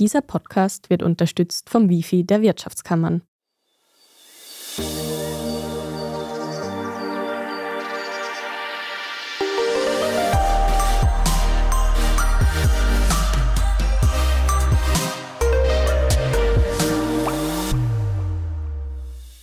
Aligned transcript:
Dieser 0.00 0.22
Podcast 0.22 0.90
wird 0.90 1.04
unterstützt 1.04 1.70
vom 1.70 1.88
Wifi 1.88 2.24
der 2.24 2.42
Wirtschaftskammern. 2.42 3.22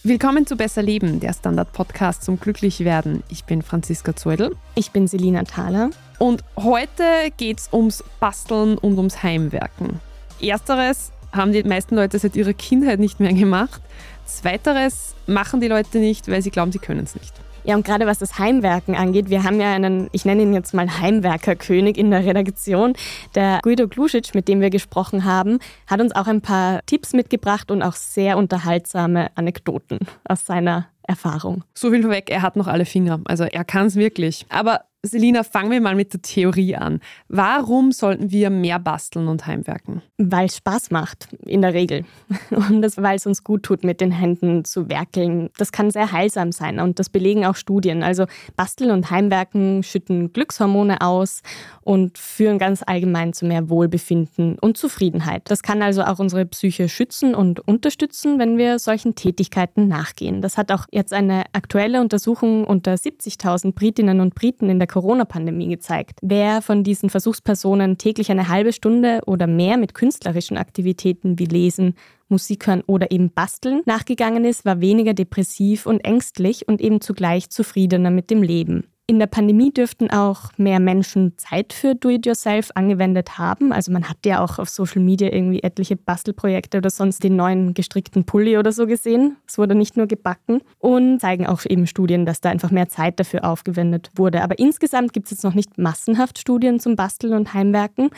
Willkommen 0.04 0.46
zu 0.46 0.58
Besser 0.58 0.82
Leben, 0.82 1.22
der 1.22 1.32
Standard-Podcast 1.32 2.24
zum 2.24 2.38
Glücklichwerden. 2.38 3.24
Ich 3.30 3.46
bin 3.46 3.62
Franziska 3.62 4.18
Zeudel. 4.18 4.58
Ich 4.76 4.92
bin 4.92 5.08
Selina 5.08 5.44
Thaler. 5.44 5.92
Und 6.20 6.44
heute 6.58 7.04
geht 7.38 7.60
es 7.60 7.70
ums 7.72 8.04
Basteln 8.20 8.78
und 8.78 8.98
ums 8.98 9.24
Heimwerken. 9.24 10.02
Ersteres 10.42 11.12
haben 11.32 11.54
die 11.54 11.64
meisten 11.64 11.96
Leute 11.96 12.20
seit 12.20 12.36
ihrer 12.36 12.54
Kindheit 12.54 13.00
nicht 13.00 13.20
mehr 13.20 13.34
gemacht. 13.34 13.82
Zweiteres 14.26 15.16
machen 15.28 15.62
die 15.62 15.68
Leute 15.68 16.00
nicht, 16.00 16.30
weil 16.30 16.42
sie 16.42 16.52
glauben, 16.52 16.72
sie 16.72 16.80
können 16.80 17.04
es 17.04 17.16
nicht. 17.16 17.34
Ja, 17.64 17.76
und 17.76 17.86
gerade 17.86 18.08
was 18.08 18.18
das 18.18 18.40
Heimwerken 18.40 18.96
angeht, 18.96 19.30
wir 19.30 19.44
haben 19.44 19.62
ja 19.62 19.72
einen, 19.72 20.10
ich 20.14 20.26
nenne 20.26 20.42
ihn 20.42 20.54
jetzt 20.54 20.74
mal 20.74 21.00
Heimwerkerkönig 21.00 21.98
in 21.98 22.10
der 22.10 22.26
Redaktion. 22.26 22.94
Der 23.36 23.60
Guido 23.62 23.88
Glusic, 23.88 24.34
mit 24.34 24.48
dem 24.48 24.62
wir 24.62 24.72
gesprochen 24.72 25.26
haben, 25.26 25.60
hat 25.86 26.02
uns 26.02 26.16
auch 26.16 26.28
ein 26.28 26.42
paar 26.42 26.80
Tipps 26.88 27.14
mitgebracht 27.14 27.70
und 27.70 27.84
auch 27.84 27.94
sehr 27.94 28.38
unterhaltsame 28.38 29.30
Anekdoten 29.36 30.00
aus 30.28 30.46
seiner 30.46 30.88
Erfahrung. 31.04 31.64
So 31.76 31.92
viel 31.92 32.02
vorweg, 32.02 32.32
er 32.32 32.42
hat 32.42 32.56
noch 32.56 32.68
alle 32.68 32.86
Finger. 32.86 33.20
Also 33.26 33.44
er 33.44 33.64
kann 33.64 33.86
es 33.86 33.96
wirklich. 33.96 34.46
Aber 34.50 34.82
Selina, 35.04 35.42
fangen 35.42 35.72
wir 35.72 35.82
mal 35.82 35.96
mit 35.96 36.14
der 36.14 36.22
Theorie 36.22 36.76
an. 36.76 37.00
Warum 37.28 37.92
sollten 37.92 38.30
wir 38.30 38.52
mehr 38.52 38.78
basteln 38.78 39.28
und 39.30 39.48
heimwerken? 39.48 40.04
Weil 40.20 40.46
es 40.46 40.58
Spaß 40.58 40.92
macht, 40.92 41.28
in 41.44 41.64
der 41.64 41.74
Regel. 41.74 42.06
Und 42.52 42.84
weil 42.98 43.16
es 43.16 43.26
uns 43.26 43.44
gut 43.44 43.64
tut, 43.64 43.84
mit 43.84 44.00
den 44.00 44.12
Händen 44.12 44.64
zu 44.64 44.90
werkeln. 44.90 45.50
Das 45.58 45.72
kann 45.72 45.90
sehr 45.90 46.12
heilsam 46.12 46.52
sein 46.52 46.80
und 46.80 47.00
das 47.00 47.10
belegen 47.10 47.46
auch 47.46 47.56
Studien. 47.56 48.04
Also 48.04 48.26
Basteln 48.56 48.92
und 48.92 49.10
Heimwerken 49.10 49.82
schütten 49.82 50.34
Glückshormone 50.34 51.02
aus 51.02 51.42
und 51.82 52.20
führen 52.20 52.60
ganz 52.60 52.84
allgemein 52.86 53.34
zu 53.34 53.46
mehr 53.46 53.70
Wohlbefinden 53.70 54.60
und 54.60 54.78
Zufriedenheit. 54.78 55.50
Das 55.50 55.64
kann 55.64 55.82
also 55.82 56.04
auch 56.04 56.20
unsere 56.20 56.46
Psyche 56.46 56.90
schützen 56.90 57.34
und 57.34 57.60
unterstützen, 57.68 58.38
wenn 58.38 58.58
wir 58.58 58.78
solchen 58.78 59.16
Tätigkeiten 59.16 59.88
nachgehen. 59.88 60.42
Das 60.42 60.58
hat 60.58 60.72
auch 60.72 60.86
jetzt 60.92 61.14
eine 61.14 61.46
aktuelle 61.54 62.02
Untersuchung 62.02 62.66
unter 62.66 62.94
70.000 62.94 63.74
Britinnen 63.74 64.20
und 64.20 64.36
Briten 64.36 64.70
in 64.70 64.78
der 64.78 64.91
Corona-Pandemie 64.92 65.70
gezeigt. 65.70 66.20
Wer 66.22 66.62
von 66.62 66.84
diesen 66.84 67.10
Versuchspersonen 67.10 67.98
täglich 67.98 68.30
eine 68.30 68.50
halbe 68.50 68.74
Stunde 68.74 69.22
oder 69.26 69.48
mehr 69.48 69.78
mit 69.78 69.96
künstlerischen 69.96 70.58
Aktivitäten 70.58 71.40
wie 71.40 71.46
Lesen, 71.46 71.96
Musik 72.30 72.68
hören 72.68 72.84
oder 72.86 73.12
eben 73.12 73.32
basteln 73.32 73.82
nachgegangen 73.86 74.46
ist, 74.46 74.66
war 74.66 74.82
weniger 74.82 75.14
depressiv 75.14 75.86
und 75.86 76.00
ängstlich 76.00 76.68
und 76.68 76.80
eben 76.80 77.02
zugleich 77.02 77.50
zufriedener 77.50 78.12
mit 78.12 78.30
dem 78.30 78.44
Leben. 78.44 78.86
In 79.12 79.20
der 79.20 79.28
Pandemie 79.28 79.74
dürften 79.74 80.10
auch 80.10 80.52
mehr 80.56 80.80
Menschen 80.80 81.38
Zeit 81.38 81.74
für 81.74 81.96
Do-it-yourself 81.96 82.70
angewendet 82.76 83.38
haben. 83.38 83.74
Also 83.74 83.92
man 83.92 84.08
hat 84.08 84.20
ja 84.26 84.42
auch 84.42 84.58
auf 84.58 84.70
Social 84.70 85.02
Media 85.02 85.34
irgendwie 85.34 85.62
etliche 85.64 85.98
Bastelprojekte 85.98 86.78
oder 86.78 86.90
sonst 86.90 87.22
den 87.22 87.36
neuen 87.36 87.74
gestrickten 87.74 88.24
Pulli 88.24 88.58
oder 88.58 88.72
so 88.72 88.88
gesehen. 88.88 89.36
Es 89.46 89.58
wurde 89.58 89.76
nicht 89.76 89.98
nur 89.98 90.08
gebacken 90.08 90.62
und 90.80 91.20
zeigen 91.20 91.46
auch 91.46 91.66
eben 91.66 91.88
Studien, 91.88 92.26
dass 92.26 92.40
da 92.40 92.52
einfach 92.52 92.72
mehr 92.72 92.88
Zeit 92.88 93.20
dafür 93.20 93.44
aufgewendet 93.44 94.12
wurde. 94.16 94.44
Aber 94.44 94.58
insgesamt 94.60 95.12
gibt 95.12 95.26
es 95.26 95.32
jetzt 95.32 95.44
noch 95.44 95.56
nicht 95.56 95.78
massenhaft 95.78 96.40
Studien 96.40 96.80
zum 96.80 96.96
Basteln 96.96 97.34
und 97.34 97.54
Heimwerken. 97.54 98.12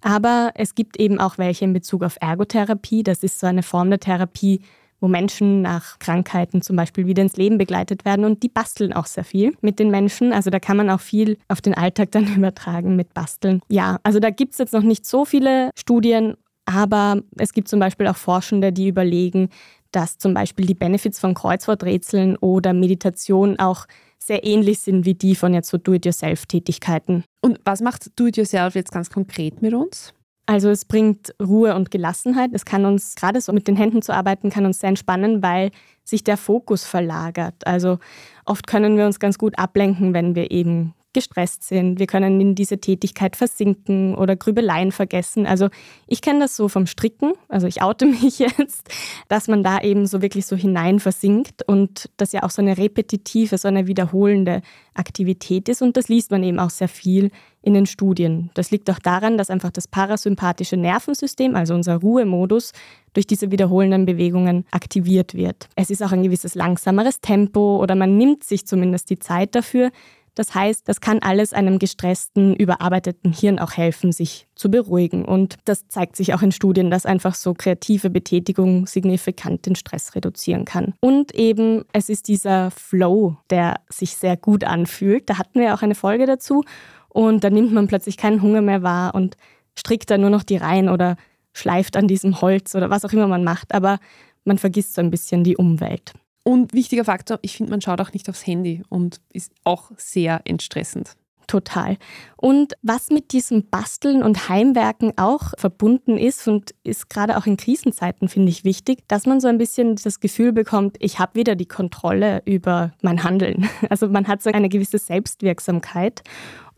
Aber 0.00 0.50
es 0.56 0.74
gibt 0.74 0.98
eben 0.98 1.20
auch 1.20 1.38
welche 1.38 1.64
in 1.64 1.72
Bezug 1.72 2.02
auf 2.02 2.16
Ergotherapie. 2.20 3.04
Das 3.04 3.22
ist 3.22 3.38
so 3.38 3.46
eine 3.46 3.62
Form 3.62 3.88
der 3.88 4.00
Therapie, 4.00 4.62
wo 5.00 5.08
Menschen 5.08 5.62
nach 5.62 5.98
Krankheiten 5.98 6.62
zum 6.62 6.76
Beispiel 6.76 7.06
wieder 7.06 7.22
ins 7.22 7.36
Leben 7.36 7.58
begleitet 7.58 8.04
werden 8.04 8.24
und 8.24 8.42
die 8.42 8.48
basteln 8.48 8.92
auch 8.92 9.06
sehr 9.06 9.24
viel 9.24 9.54
mit 9.60 9.78
den 9.78 9.90
Menschen. 9.90 10.32
Also 10.32 10.50
da 10.50 10.58
kann 10.60 10.76
man 10.76 10.90
auch 10.90 11.00
viel 11.00 11.38
auf 11.48 11.60
den 11.60 11.74
Alltag 11.74 12.12
dann 12.12 12.26
übertragen 12.36 12.96
mit 12.96 13.14
Basteln. 13.14 13.60
Ja, 13.68 13.98
also 14.02 14.20
da 14.20 14.30
gibt 14.30 14.52
es 14.52 14.58
jetzt 14.58 14.72
noch 14.72 14.82
nicht 14.82 15.06
so 15.06 15.24
viele 15.24 15.70
Studien, 15.76 16.34
aber 16.66 17.22
es 17.36 17.52
gibt 17.52 17.68
zum 17.68 17.80
Beispiel 17.80 18.06
auch 18.06 18.16
Forschende, 18.16 18.72
die 18.72 18.88
überlegen, 18.88 19.48
dass 19.92 20.18
zum 20.18 20.34
Beispiel 20.34 20.66
die 20.66 20.74
Benefits 20.74 21.18
von 21.18 21.34
Kreuzworträtseln 21.34 22.36
oder 22.36 22.72
Meditation 22.72 23.58
auch 23.58 23.86
sehr 24.18 24.44
ähnlich 24.44 24.80
sind 24.80 25.04
wie 25.04 25.14
die 25.14 25.34
von 25.34 25.54
jetzt 25.54 25.70
so 25.70 25.78
Do-it-yourself-Tätigkeiten. 25.78 27.24
Und 27.40 27.58
was 27.64 27.80
macht 27.80 28.18
Do-it-yourself 28.18 28.74
jetzt 28.74 28.92
ganz 28.92 29.10
konkret 29.10 29.62
mit 29.62 29.74
uns? 29.74 30.14
Also 30.50 30.68
es 30.68 30.84
bringt 30.84 31.32
Ruhe 31.40 31.76
und 31.76 31.92
Gelassenheit. 31.92 32.50
Es 32.52 32.64
kann 32.64 32.84
uns, 32.84 33.14
gerade 33.14 33.40
so 33.40 33.52
mit 33.52 33.68
den 33.68 33.76
Händen 33.76 34.02
zu 34.02 34.12
arbeiten, 34.12 34.50
kann 34.50 34.66
uns 34.66 34.80
sehr 34.80 34.88
entspannen, 34.88 35.44
weil 35.44 35.70
sich 36.02 36.24
der 36.24 36.36
Fokus 36.36 36.84
verlagert. 36.84 37.64
Also 37.68 38.00
oft 38.46 38.66
können 38.66 38.96
wir 38.96 39.06
uns 39.06 39.20
ganz 39.20 39.38
gut 39.38 39.56
ablenken, 39.60 40.12
wenn 40.12 40.34
wir 40.34 40.50
eben 40.50 40.92
gestresst 41.12 41.64
sind. 41.64 41.98
Wir 41.98 42.06
können 42.06 42.40
in 42.40 42.54
diese 42.54 42.78
Tätigkeit 42.78 43.36
versinken 43.36 44.14
oder 44.14 44.36
Grübeleien 44.36 44.92
vergessen. 44.92 45.46
Also 45.46 45.68
ich 46.06 46.22
kenne 46.22 46.40
das 46.40 46.56
so 46.56 46.68
vom 46.68 46.86
Stricken, 46.86 47.32
also 47.48 47.66
ich 47.66 47.82
oute 47.82 48.06
mich 48.22 48.38
jetzt, 48.38 48.88
dass 49.28 49.48
man 49.48 49.62
da 49.62 49.80
eben 49.80 50.06
so 50.06 50.22
wirklich 50.22 50.46
so 50.46 50.56
hinein 50.56 51.00
versinkt 51.00 51.62
und 51.66 52.10
das 52.16 52.32
ja 52.32 52.42
auch 52.42 52.50
so 52.50 52.62
eine 52.62 52.78
repetitive, 52.78 53.58
so 53.58 53.68
eine 53.68 53.86
wiederholende 53.86 54.62
Aktivität 54.94 55.68
ist 55.68 55.82
und 55.82 55.96
das 55.96 56.08
liest 56.08 56.30
man 56.30 56.42
eben 56.42 56.58
auch 56.58 56.70
sehr 56.70 56.88
viel 56.88 57.30
in 57.62 57.74
den 57.74 57.86
Studien. 57.86 58.50
Das 58.54 58.70
liegt 58.70 58.88
auch 58.90 58.98
daran, 58.98 59.36
dass 59.36 59.50
einfach 59.50 59.70
das 59.70 59.86
parasympathische 59.86 60.76
Nervensystem, 60.76 61.56
also 61.56 61.74
unser 61.74 61.96
Ruhemodus, 61.96 62.72
durch 63.12 63.26
diese 63.26 63.50
wiederholenden 63.50 64.06
Bewegungen 64.06 64.64
aktiviert 64.70 65.34
wird. 65.34 65.68
Es 65.74 65.90
ist 65.90 66.02
auch 66.02 66.12
ein 66.12 66.22
gewisses 66.22 66.54
langsameres 66.54 67.20
Tempo 67.20 67.78
oder 67.82 67.94
man 67.96 68.16
nimmt 68.16 68.44
sich 68.44 68.66
zumindest 68.66 69.10
die 69.10 69.18
Zeit 69.18 69.54
dafür, 69.54 69.90
das 70.34 70.54
heißt, 70.54 70.88
das 70.88 71.00
kann 71.00 71.20
alles 71.20 71.52
einem 71.52 71.78
gestressten, 71.78 72.54
überarbeiteten 72.54 73.32
Hirn 73.32 73.58
auch 73.58 73.72
helfen, 73.72 74.12
sich 74.12 74.46
zu 74.54 74.70
beruhigen. 74.70 75.24
Und 75.24 75.56
das 75.64 75.88
zeigt 75.88 76.16
sich 76.16 76.34
auch 76.34 76.42
in 76.42 76.52
Studien, 76.52 76.90
dass 76.90 77.06
einfach 77.06 77.34
so 77.34 77.54
kreative 77.54 78.10
Betätigung 78.10 78.86
signifikant 78.86 79.66
den 79.66 79.74
Stress 79.74 80.14
reduzieren 80.14 80.64
kann. 80.64 80.94
Und 81.00 81.34
eben, 81.34 81.84
es 81.92 82.08
ist 82.08 82.28
dieser 82.28 82.70
Flow, 82.70 83.36
der 83.50 83.80
sich 83.88 84.16
sehr 84.16 84.36
gut 84.36 84.64
anfühlt. 84.64 85.28
Da 85.28 85.38
hatten 85.38 85.60
wir 85.60 85.74
auch 85.74 85.82
eine 85.82 85.94
Folge 85.94 86.26
dazu. 86.26 86.64
Und 87.08 87.42
da 87.42 87.50
nimmt 87.50 87.72
man 87.72 87.88
plötzlich 87.88 88.16
keinen 88.16 88.40
Hunger 88.40 88.62
mehr 88.62 88.82
wahr 88.82 89.14
und 89.14 89.36
strickt 89.76 90.10
da 90.10 90.18
nur 90.18 90.30
noch 90.30 90.42
die 90.42 90.56
Reihen 90.56 90.88
oder 90.88 91.16
schleift 91.52 91.96
an 91.96 92.06
diesem 92.06 92.40
Holz 92.40 92.74
oder 92.74 92.90
was 92.90 93.04
auch 93.04 93.12
immer 93.12 93.26
man 93.26 93.44
macht. 93.44 93.74
Aber 93.74 93.98
man 94.44 94.58
vergisst 94.58 94.94
so 94.94 95.00
ein 95.00 95.10
bisschen 95.10 95.44
die 95.44 95.56
Umwelt. 95.56 96.12
Und 96.42 96.72
wichtiger 96.72 97.04
Faktor, 97.04 97.38
ich 97.42 97.56
finde, 97.56 97.70
man 97.70 97.80
schaut 97.80 98.00
auch 98.00 98.12
nicht 98.12 98.28
aufs 98.28 98.46
Handy 98.46 98.82
und 98.88 99.20
ist 99.32 99.52
auch 99.64 99.90
sehr 99.96 100.40
entstressend. 100.44 101.16
Total. 101.50 101.96
Und 102.36 102.74
was 102.82 103.10
mit 103.10 103.32
diesem 103.32 103.68
Basteln 103.70 104.22
und 104.22 104.48
Heimwerken 104.48 105.14
auch 105.16 105.52
verbunden 105.58 106.16
ist 106.16 106.46
und 106.46 106.76
ist 106.84 107.10
gerade 107.10 107.36
auch 107.36 107.44
in 107.44 107.56
Krisenzeiten, 107.56 108.28
finde 108.28 108.50
ich 108.50 108.62
wichtig, 108.62 109.00
dass 109.08 109.26
man 109.26 109.40
so 109.40 109.48
ein 109.48 109.58
bisschen 109.58 109.96
das 109.96 110.20
Gefühl 110.20 110.52
bekommt, 110.52 110.96
ich 111.00 111.18
habe 111.18 111.34
wieder 111.34 111.56
die 111.56 111.66
Kontrolle 111.66 112.40
über 112.44 112.92
mein 113.02 113.24
Handeln. 113.24 113.68
Also 113.90 114.06
man 114.06 114.28
hat 114.28 114.40
so 114.40 114.50
eine 114.52 114.68
gewisse 114.68 114.98
Selbstwirksamkeit 114.98 116.22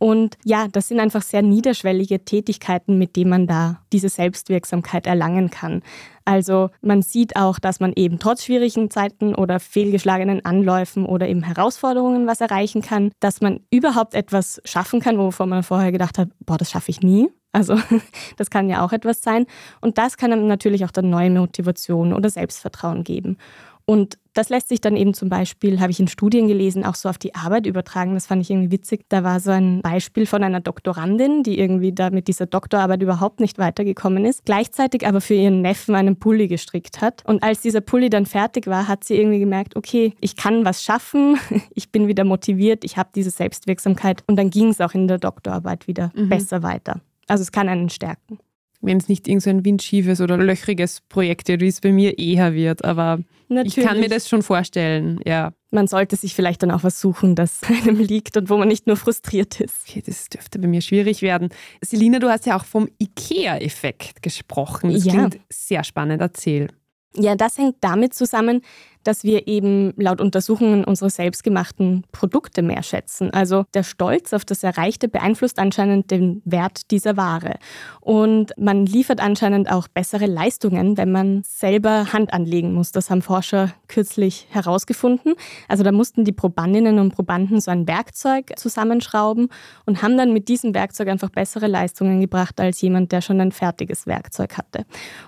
und 0.03 0.37
ja, 0.45 0.67
das 0.67 0.89
sind 0.89 0.99
einfach 0.99 1.23
sehr 1.23 1.43
niederschwellige 1.43 2.25
Tätigkeiten, 2.25 2.99
mit 2.99 3.15
denen 3.15 3.31
man 3.31 3.47
da 3.47 3.83
diese 3.93 4.09
Selbstwirksamkeit 4.09 5.07
erlangen 5.07 5.49
kann. 5.49 5.81
Also 6.25 6.71
man 6.81 7.03
sieht 7.03 7.37
auch, 7.37 7.61
dass 7.61 7.79
man 7.79 7.93
eben 7.95 8.19
trotz 8.19 8.43
schwierigen 8.43 8.91
Zeiten 8.91 9.33
oder 9.33 9.61
fehlgeschlagenen 9.61 10.45
Anläufen 10.45 11.07
oder 11.07 11.29
eben 11.29 11.45
Herausforderungen 11.45 12.27
was 12.27 12.41
erreichen 12.41 12.83
kann, 12.83 13.13
dass 13.21 13.41
man 13.41 13.61
überhaupt 13.71 14.15
etwas 14.15 14.61
schaffen 14.65 14.99
kann, 14.99 15.19
wovon 15.19 15.49
man 15.49 15.63
vorher 15.63 15.93
gedacht 15.93 16.19
hat, 16.19 16.31
boah, 16.41 16.59
das 16.59 16.73
schaffe 16.73 16.91
ich 16.91 17.03
nie. 17.03 17.29
Also 17.53 17.77
das 18.37 18.51
kann 18.51 18.69
ja 18.69 18.85
auch 18.85 18.93
etwas 18.93 19.23
sein. 19.23 19.47
Und 19.81 19.99
das 19.99 20.17
kann 20.17 20.33
einem 20.33 20.49
natürlich 20.49 20.85
auch 20.85 20.91
dann 20.91 21.11
neue 21.11 21.31
Motivation 21.31 22.13
oder 22.13 22.29
Selbstvertrauen 22.29 23.05
geben. 23.05 23.37
Und 23.85 24.19
das 24.35 24.49
lässt 24.49 24.69
sich 24.69 24.81
dann 24.81 24.97
eben 24.97 25.13
zum 25.13 25.29
Beispiel, 25.29 25.81
habe 25.81 25.91
ich 25.91 26.01
in 26.01 26.09
Studien 26.09 26.49
gelesen, 26.49 26.85
auch 26.85 26.95
so 26.95 27.09
auf 27.09 27.19
die 27.19 27.35
Arbeit 27.35 27.67
übertragen. 27.67 28.15
Das 28.15 28.27
fand 28.27 28.41
ich 28.43 28.51
irgendwie 28.51 28.71
witzig. 28.71 29.05
Da 29.09 29.25
war 29.25 29.41
so 29.41 29.51
ein 29.51 29.83
Beispiel 29.83 30.25
von 30.25 30.43
einer 30.43 30.61
Doktorandin, 30.61 31.43
die 31.43 31.59
irgendwie 31.59 31.93
da 31.93 32.11
mit 32.11 32.29
dieser 32.29 32.47
Doktorarbeit 32.47 33.03
überhaupt 33.03 33.41
nicht 33.41 33.59
weitergekommen 33.59 34.25
ist, 34.25 34.45
gleichzeitig 34.45 35.07
aber 35.07 35.21
für 35.21 35.35
ihren 35.35 35.61
Neffen 35.61 35.95
einen 35.95 36.19
Pulli 36.19 36.49
gestrickt 36.49 37.01
hat. 37.01 37.23
Und 37.27 37.43
als 37.43 37.61
dieser 37.61 37.81
Pulli 37.81 38.09
dann 38.09 38.27
fertig 38.27 38.67
war, 38.67 38.89
hat 38.89 39.05
sie 39.05 39.17
irgendwie 39.17 39.41
gemerkt, 39.41 39.77
okay, 39.77 40.15
ich 40.21 40.37
kann 40.37 40.65
was 40.65 40.83
schaffen, 40.83 41.39
ich 41.75 41.91
bin 41.91 42.09
wieder 42.09 42.25
motiviert, 42.25 42.85
ich 42.85 42.97
habe 42.97 43.11
diese 43.15 43.31
Selbstwirksamkeit. 43.31 44.25
Und 44.27 44.37
dann 44.37 44.51
ging 44.51 44.69
es 44.69 44.81
auch 44.81 44.95
in 44.95 45.09
der 45.09 45.19
Doktorarbeit 45.19 45.87
wieder 45.87 46.11
mhm. 46.15 46.29
besser 46.29 46.63
weiter. 46.63 47.01
Also 47.29 47.43
es 47.43 47.53
kann 47.53 47.69
einen 47.69 47.91
stärken 47.91 48.39
wenn 48.83 48.99
es 48.99 49.09
nicht 49.09 49.29
irgendein 49.29 49.59
so 49.61 49.65
windschiefes 49.65 50.21
oder 50.21 50.37
löchriges 50.37 51.01
Projekt 51.09 51.49
ist, 51.49 51.61
wie 51.61 51.69
es 51.69 51.81
bei 51.81 51.93
mir 51.93 52.19
eher 52.19 52.53
wird. 52.55 52.85
Aber 52.85 53.21
Natürlich. 53.49 53.79
ich 53.79 53.85
kann 53.85 54.01
mir 54.01 54.09
das 54.09 54.29
schon 54.29 54.43
vorstellen, 54.43 55.21
ja. 55.25 55.53
man 55.71 55.87
sollte 55.87 56.17
sich 56.17 56.35
vielleicht 56.35 56.63
dann 56.63 56.71
auch 56.71 56.85
was 56.85 57.01
suchen, 57.01 57.35
das 57.35 57.61
einem 57.87 57.99
liegt 57.99 58.37
und 58.37 58.51
wo 58.51 58.57
man 58.57 58.69
nicht 58.69 58.87
nur 58.87 58.97
frustriert 58.97 59.61
ist. 59.61 59.89
Okay, 59.89 60.03
das 60.05 60.29
dürfte 60.29 60.59
bei 60.59 60.67
mir 60.67 60.81
schwierig 60.81 61.23
werden. 61.23 61.49
Selina, 61.81 62.19
du 62.19 62.29
hast 62.29 62.45
ja 62.47 62.57
auch 62.57 62.65
vom 62.65 62.89
IKEA-Effekt 63.01 64.23
gesprochen. 64.23 64.93
Das 64.93 65.05
ja. 65.05 65.13
klingt 65.13 65.41
sehr 65.49 65.85
spannend. 65.85 66.21
Erzähl. 66.21 66.69
Ja, 67.15 67.37
das 67.37 67.59
hängt 67.59 67.77
damit 67.81 68.15
zusammen, 68.15 68.63
dass 69.05 69.25
wir 69.25 69.47
eben 69.49 69.93
laut 69.97 70.21
Untersuchungen 70.21 70.85
unsere 70.85 71.11
selbstgemachten 71.11 72.05
Produkte 72.13 72.63
mehr 72.63 72.83
schätzen. 72.83 73.31
Also 73.33 73.65
der 73.75 73.83
Stolz 73.83 74.33
auf 74.33 74.45
das 74.45 74.63
Erreichte 74.63 75.09
beeinflusst 75.09 75.59
anscheinend 75.59 76.11
den 76.11 76.43
Wert 76.45 76.91
dieser 76.91 77.17
Ware. 77.17 77.57
Und 78.01 78.53
man 78.57 78.87
liefert 78.87 79.21
anscheinend 79.21 79.71
auch 79.71 79.89
bessere 79.89 80.27
Leistungen, 80.27 80.97
wenn 80.97 81.13
man 81.13 81.43
selber 81.45 82.13
Hand 82.13 82.33
anlegen 82.33 82.73
muss. 82.73 82.93
Das 82.93 83.11
haben 83.11 83.23
Forscher 83.23 83.73
kürzlich 83.89 84.47
herausgefunden. 84.51 85.35
Also 85.69 85.83
da 85.83 85.93
mussten 85.93 86.25
die 86.25 86.33
Probandinnen 86.33 86.99
und 86.99 87.15
Probanden 87.15 87.61
so 87.61 87.71
ein 87.71 87.87
Werkzeug 87.87 88.53
zusammenschrauben 88.57 89.49
und 89.87 90.03
haben 90.03 90.17
dann 90.17 90.33
mit 90.33 90.49
diesem 90.49 90.75
Werkzeug 90.75 91.09
einfach 91.09 91.31
bessere 91.31 91.67
Leistungen 91.67 92.21
gebracht 92.21 92.61
als 92.61 92.81
jemand, 92.81 93.13
der 93.13 93.21
schon 93.21 93.41
ein 93.41 93.53
fertiges 93.53 94.07
Werkzeug 94.07 94.57
hatte. 94.57 94.85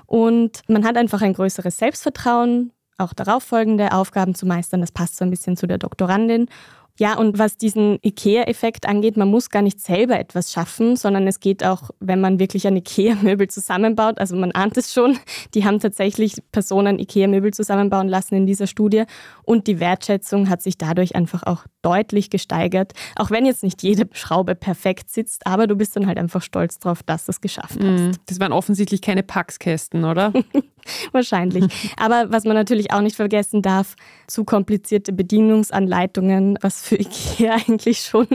Und 0.07 0.61
man 0.69 0.85
hat 0.85 0.97
einfach 0.97 1.23
ein 1.23 1.35
größeres 1.35 1.77
Selbstvertrauen, 1.77 2.73
auch 2.99 3.13
darauffolgende 3.13 3.93
Aufgaben 3.93 4.35
zu 4.35 4.47
meistern. 4.47 4.81
Das 4.81 4.93
passt 4.93 5.17
so 5.17 5.25
ein 5.25 5.31
bisschen 5.31 5.57
zu 5.57 5.67
der 5.67 5.79
Doktorandin. 5.79 6.49
Ja, 6.97 7.19
und 7.19 7.41
was 7.41 7.57
diesen 7.57 7.99
IKEA-Effekt 8.05 8.87
angeht, 8.87 9.17
man 9.17 9.29
muss 9.29 9.51
gar 9.51 9.63
nicht 9.63 9.81
selber 9.81 10.17
etwas 10.17 10.53
schaffen, 10.53 10.95
sondern 10.95 11.27
es 11.27 11.41
geht 11.41 11.65
auch, 11.65 11.91
wenn 11.99 12.21
man 12.21 12.39
wirklich 12.39 12.69
ein 12.69 12.77
IKEA-Möbel 12.77 13.49
zusammenbaut. 13.49 14.19
Also 14.19 14.37
man 14.37 14.53
ahnt 14.53 14.77
es 14.77 14.93
schon, 14.93 15.19
die 15.55 15.65
haben 15.65 15.81
tatsächlich 15.81 16.37
Personen 16.53 17.01
IKEA-Möbel 17.01 17.53
zusammenbauen 17.53 18.07
lassen 18.07 18.37
in 18.37 18.47
dieser 18.47 18.69
Studie. 18.69 19.05
Und 19.43 19.67
die 19.67 19.81
Wertschätzung 19.81 20.49
hat 20.49 20.63
sich 20.63 20.79
dadurch 20.79 21.17
einfach 21.17 21.43
auch 21.43 21.65
deutlich 21.83 22.31
gesteigert. 22.31 22.93
Auch 23.17 23.33
wenn 23.33 23.45
jetzt 23.45 23.65
nicht 23.65 23.83
jede 23.83 24.09
Schraube 24.13 24.55
perfekt 24.55 25.11
sitzt, 25.11 25.49
aber 25.49 25.67
du 25.67 25.75
bist 25.75 25.97
dann 25.97 26.07
halt 26.07 26.17
einfach 26.17 26.43
stolz 26.43 26.79
drauf, 26.79 27.03
dass 27.03 27.27
du 27.27 27.33
es 27.33 27.41
geschafft 27.41 27.81
hast. 27.83 28.03
Mm, 28.03 28.13
das 28.27 28.39
waren 28.39 28.53
offensichtlich 28.53 29.03
keine 29.03 29.25
Packskästen, 29.25 30.05
oder? 30.05 30.33
Wahrscheinlich. 31.13 31.65
Aber 31.97 32.31
was 32.31 32.45
man 32.45 32.55
natürlich 32.55 32.93
auch 32.93 33.01
nicht 33.01 33.17
vergessen 33.17 33.63
darf, 33.63 33.97
zu 34.27 34.45
komplizierte 34.45 35.13
Bedienungsanleitungen, 35.13 36.59
was 36.61 36.83
für 36.83 36.97
IKEA 36.97 37.55
eigentlich 37.69 38.01
schon 38.01 38.27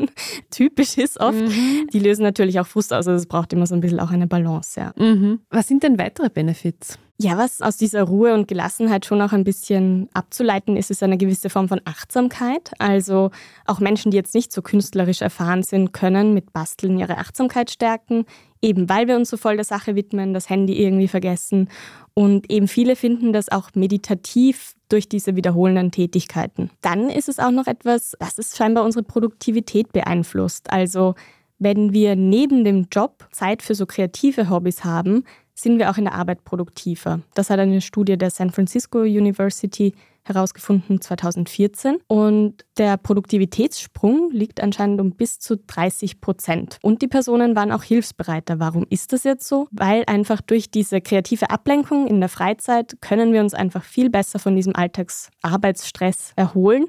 typisch 0.50 0.98
ist 0.98 1.20
oft, 1.20 1.40
mhm. 1.40 1.88
die 1.92 2.00
lösen 2.00 2.24
natürlich 2.24 2.60
auch 2.60 2.68
Frust 2.68 2.94
aus. 2.94 3.08
Also 3.08 3.12
es 3.12 3.26
braucht 3.26 3.54
immer 3.54 3.68
so 3.68 3.76
ein 3.76 3.82
bisschen 3.82 4.00
auch 4.00 4.12
eine 4.12 4.28
Balance. 4.28 4.80
Ja. 4.80 4.94
Mhm. 4.98 5.40
Was 5.50 5.68
sind 5.68 5.84
denn 5.84 5.98
weitere 5.98 6.30
Benefits? 6.30 7.00
Ja, 7.22 7.38
was 7.38 7.62
aus 7.62 7.76
dieser 7.76 8.04
Ruhe 8.04 8.34
und 8.34 8.48
Gelassenheit 8.48 9.06
schon 9.06 9.22
auch 9.22 9.34
ein 9.34 9.44
bisschen 9.44 10.08
abzuleiten 10.14 10.78
ist, 10.78 10.90
ist 10.90 11.04
eine 11.04 11.18
gewisse 11.18 11.50
Form 11.50 11.68
von 11.68 11.82
Achtsamkeit. 11.84 12.72
Also 12.80 13.32
auch 13.66 13.82
Menschen, 13.82 14.12
die 14.12 14.16
jetzt 14.16 14.34
nicht 14.34 14.54
so 14.54 14.62
künstlerisch 14.62 15.22
erfahren 15.22 15.62
sind, 15.62 15.92
können 15.92 16.34
mit 16.34 16.54
Basteln 16.54 16.98
ihre 16.98 17.18
Achtsamkeit 17.18 17.72
stärken, 17.72 18.24
eben 18.62 18.88
weil 18.88 19.10
wir 19.10 19.18
uns 19.18 19.30
so 19.30 19.36
voll 19.36 19.58
der 19.58 19.66
Sache 19.66 19.96
widmen, 19.96 20.34
das 20.34 20.50
Handy 20.50 20.82
irgendwie 20.82 21.10
vergessen. 21.10 21.68
Und 22.14 22.50
eben 22.50 22.70
viele 22.70 22.96
finden 22.96 23.34
das 23.34 23.50
auch 23.50 23.72
meditativ 23.76 24.76
durch 24.88 25.10
diese 25.10 25.36
wiederholenden 25.36 25.92
Tätigkeiten. 25.92 26.70
Dann 26.80 27.10
ist 27.10 27.28
es 27.28 27.38
auch 27.38 27.52
noch 27.52 27.68
etwas, 27.68 28.16
das 28.20 28.38
ist 28.38 28.56
scheinbar 28.56 28.86
unsere 28.86 29.04
Produktivität 29.04 29.92
beeinflusst. 29.92 30.72
Also 30.72 31.16
wenn 31.58 31.92
wir 31.92 32.16
neben 32.16 32.64
dem 32.64 32.88
Job 32.90 33.28
Zeit 33.34 33.62
für 33.62 33.76
so 33.76 33.86
kreative 33.86 34.50
Hobbys 34.50 34.86
haben, 34.86 35.26
sind 35.62 35.80
wir 35.80 35.90
auch 35.90 35.98
in 35.98 36.06
der 36.06 36.14
Arbeit 36.14 36.44
produktiver. 36.44 37.22
Das 37.34 37.50
hat 37.50 37.60
eine 37.60 37.82
Studie 37.82 38.18
der 38.18 38.30
San 38.30 38.52
Francisco 38.52 39.00
University 39.00 39.94
herausgefunden 40.24 41.02
2014. 41.02 41.98
Und 42.08 42.66
der 42.78 42.98
Produktivitätssprung 42.98 44.30
liegt 44.32 44.62
anscheinend 44.62 45.02
um 45.02 45.12
bis 45.12 45.40
zu 45.40 45.58
30 45.58 46.22
Prozent. 46.22 46.78
Und 46.82 47.02
die 47.02 47.08
Personen 47.08 47.56
waren 47.56 47.72
auch 47.72 47.84
hilfsbereiter. 47.84 48.60
Warum 48.60 48.86
ist 48.90 49.12
das 49.12 49.24
jetzt 49.24 49.48
so? 49.48 49.68
Weil 49.72 50.04
einfach 50.08 50.42
durch 50.42 50.70
diese 50.70 51.02
kreative 51.02 51.50
Ablenkung 51.50 52.08
in 52.08 52.20
der 52.20 52.30
Freizeit 52.30 53.02
können 53.02 53.34
wir 53.34 53.42
uns 53.42 53.54
einfach 53.54 53.84
viel 53.84 54.10
besser 54.10 54.40
von 54.40 54.56
diesem 54.56 54.76
Alltagsarbeitsstress 54.76 56.34
erholen 56.36 56.86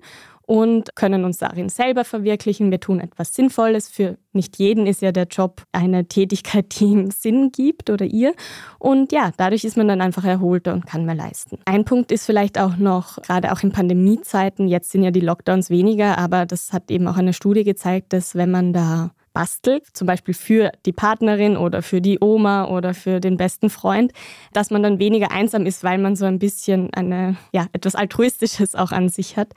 und 0.50 0.96
können 0.96 1.24
uns 1.24 1.38
darin 1.38 1.68
selber 1.68 2.04
verwirklichen. 2.04 2.72
Wir 2.72 2.80
tun 2.80 2.98
etwas 2.98 3.32
Sinnvolles. 3.32 3.88
Für 3.88 4.18
nicht 4.32 4.58
jeden 4.58 4.88
ist 4.88 5.00
ja 5.00 5.12
der 5.12 5.28
Job 5.28 5.62
eine 5.70 6.06
Tätigkeit, 6.06 6.80
die 6.80 6.86
ihm 6.86 7.12
Sinn 7.12 7.52
gibt 7.52 7.88
oder 7.88 8.04
ihr. 8.04 8.34
Und 8.80 9.12
ja, 9.12 9.30
dadurch 9.36 9.64
ist 9.64 9.76
man 9.76 9.86
dann 9.86 10.00
einfach 10.00 10.24
erholter 10.24 10.72
und 10.72 10.86
kann 10.86 11.06
mehr 11.06 11.14
leisten. 11.14 11.60
Ein 11.66 11.84
Punkt 11.84 12.10
ist 12.10 12.26
vielleicht 12.26 12.58
auch 12.58 12.78
noch, 12.78 13.22
gerade 13.22 13.52
auch 13.52 13.62
in 13.62 13.70
Pandemiezeiten, 13.70 14.66
jetzt 14.66 14.90
sind 14.90 15.04
ja 15.04 15.12
die 15.12 15.20
Lockdowns 15.20 15.70
weniger, 15.70 16.18
aber 16.18 16.46
das 16.46 16.72
hat 16.72 16.90
eben 16.90 17.06
auch 17.06 17.16
eine 17.16 17.32
Studie 17.32 17.62
gezeigt, 17.62 18.12
dass 18.12 18.34
wenn 18.34 18.50
man 18.50 18.72
da 18.72 19.12
bastelt, 19.32 19.86
zum 19.92 20.06
Beispiel 20.06 20.34
für 20.34 20.72
die 20.86 20.92
Partnerin 20.92 21.56
oder 21.56 21.82
für 21.82 22.00
die 22.00 22.18
Oma 22.20 22.66
oder 22.66 22.94
für 22.94 23.20
den 23.20 23.36
besten 23.36 23.70
Freund, 23.70 24.12
dass 24.52 24.70
man 24.70 24.82
dann 24.82 24.98
weniger 24.98 25.30
einsam 25.30 25.66
ist, 25.66 25.84
weil 25.84 25.98
man 25.98 26.16
so 26.16 26.24
ein 26.24 26.38
bisschen 26.38 26.92
eine, 26.94 27.36
ja, 27.52 27.66
etwas 27.72 27.94
Altruistisches 27.94 28.74
auch 28.74 28.92
an 28.92 29.08
sich 29.08 29.36
hat. 29.36 29.52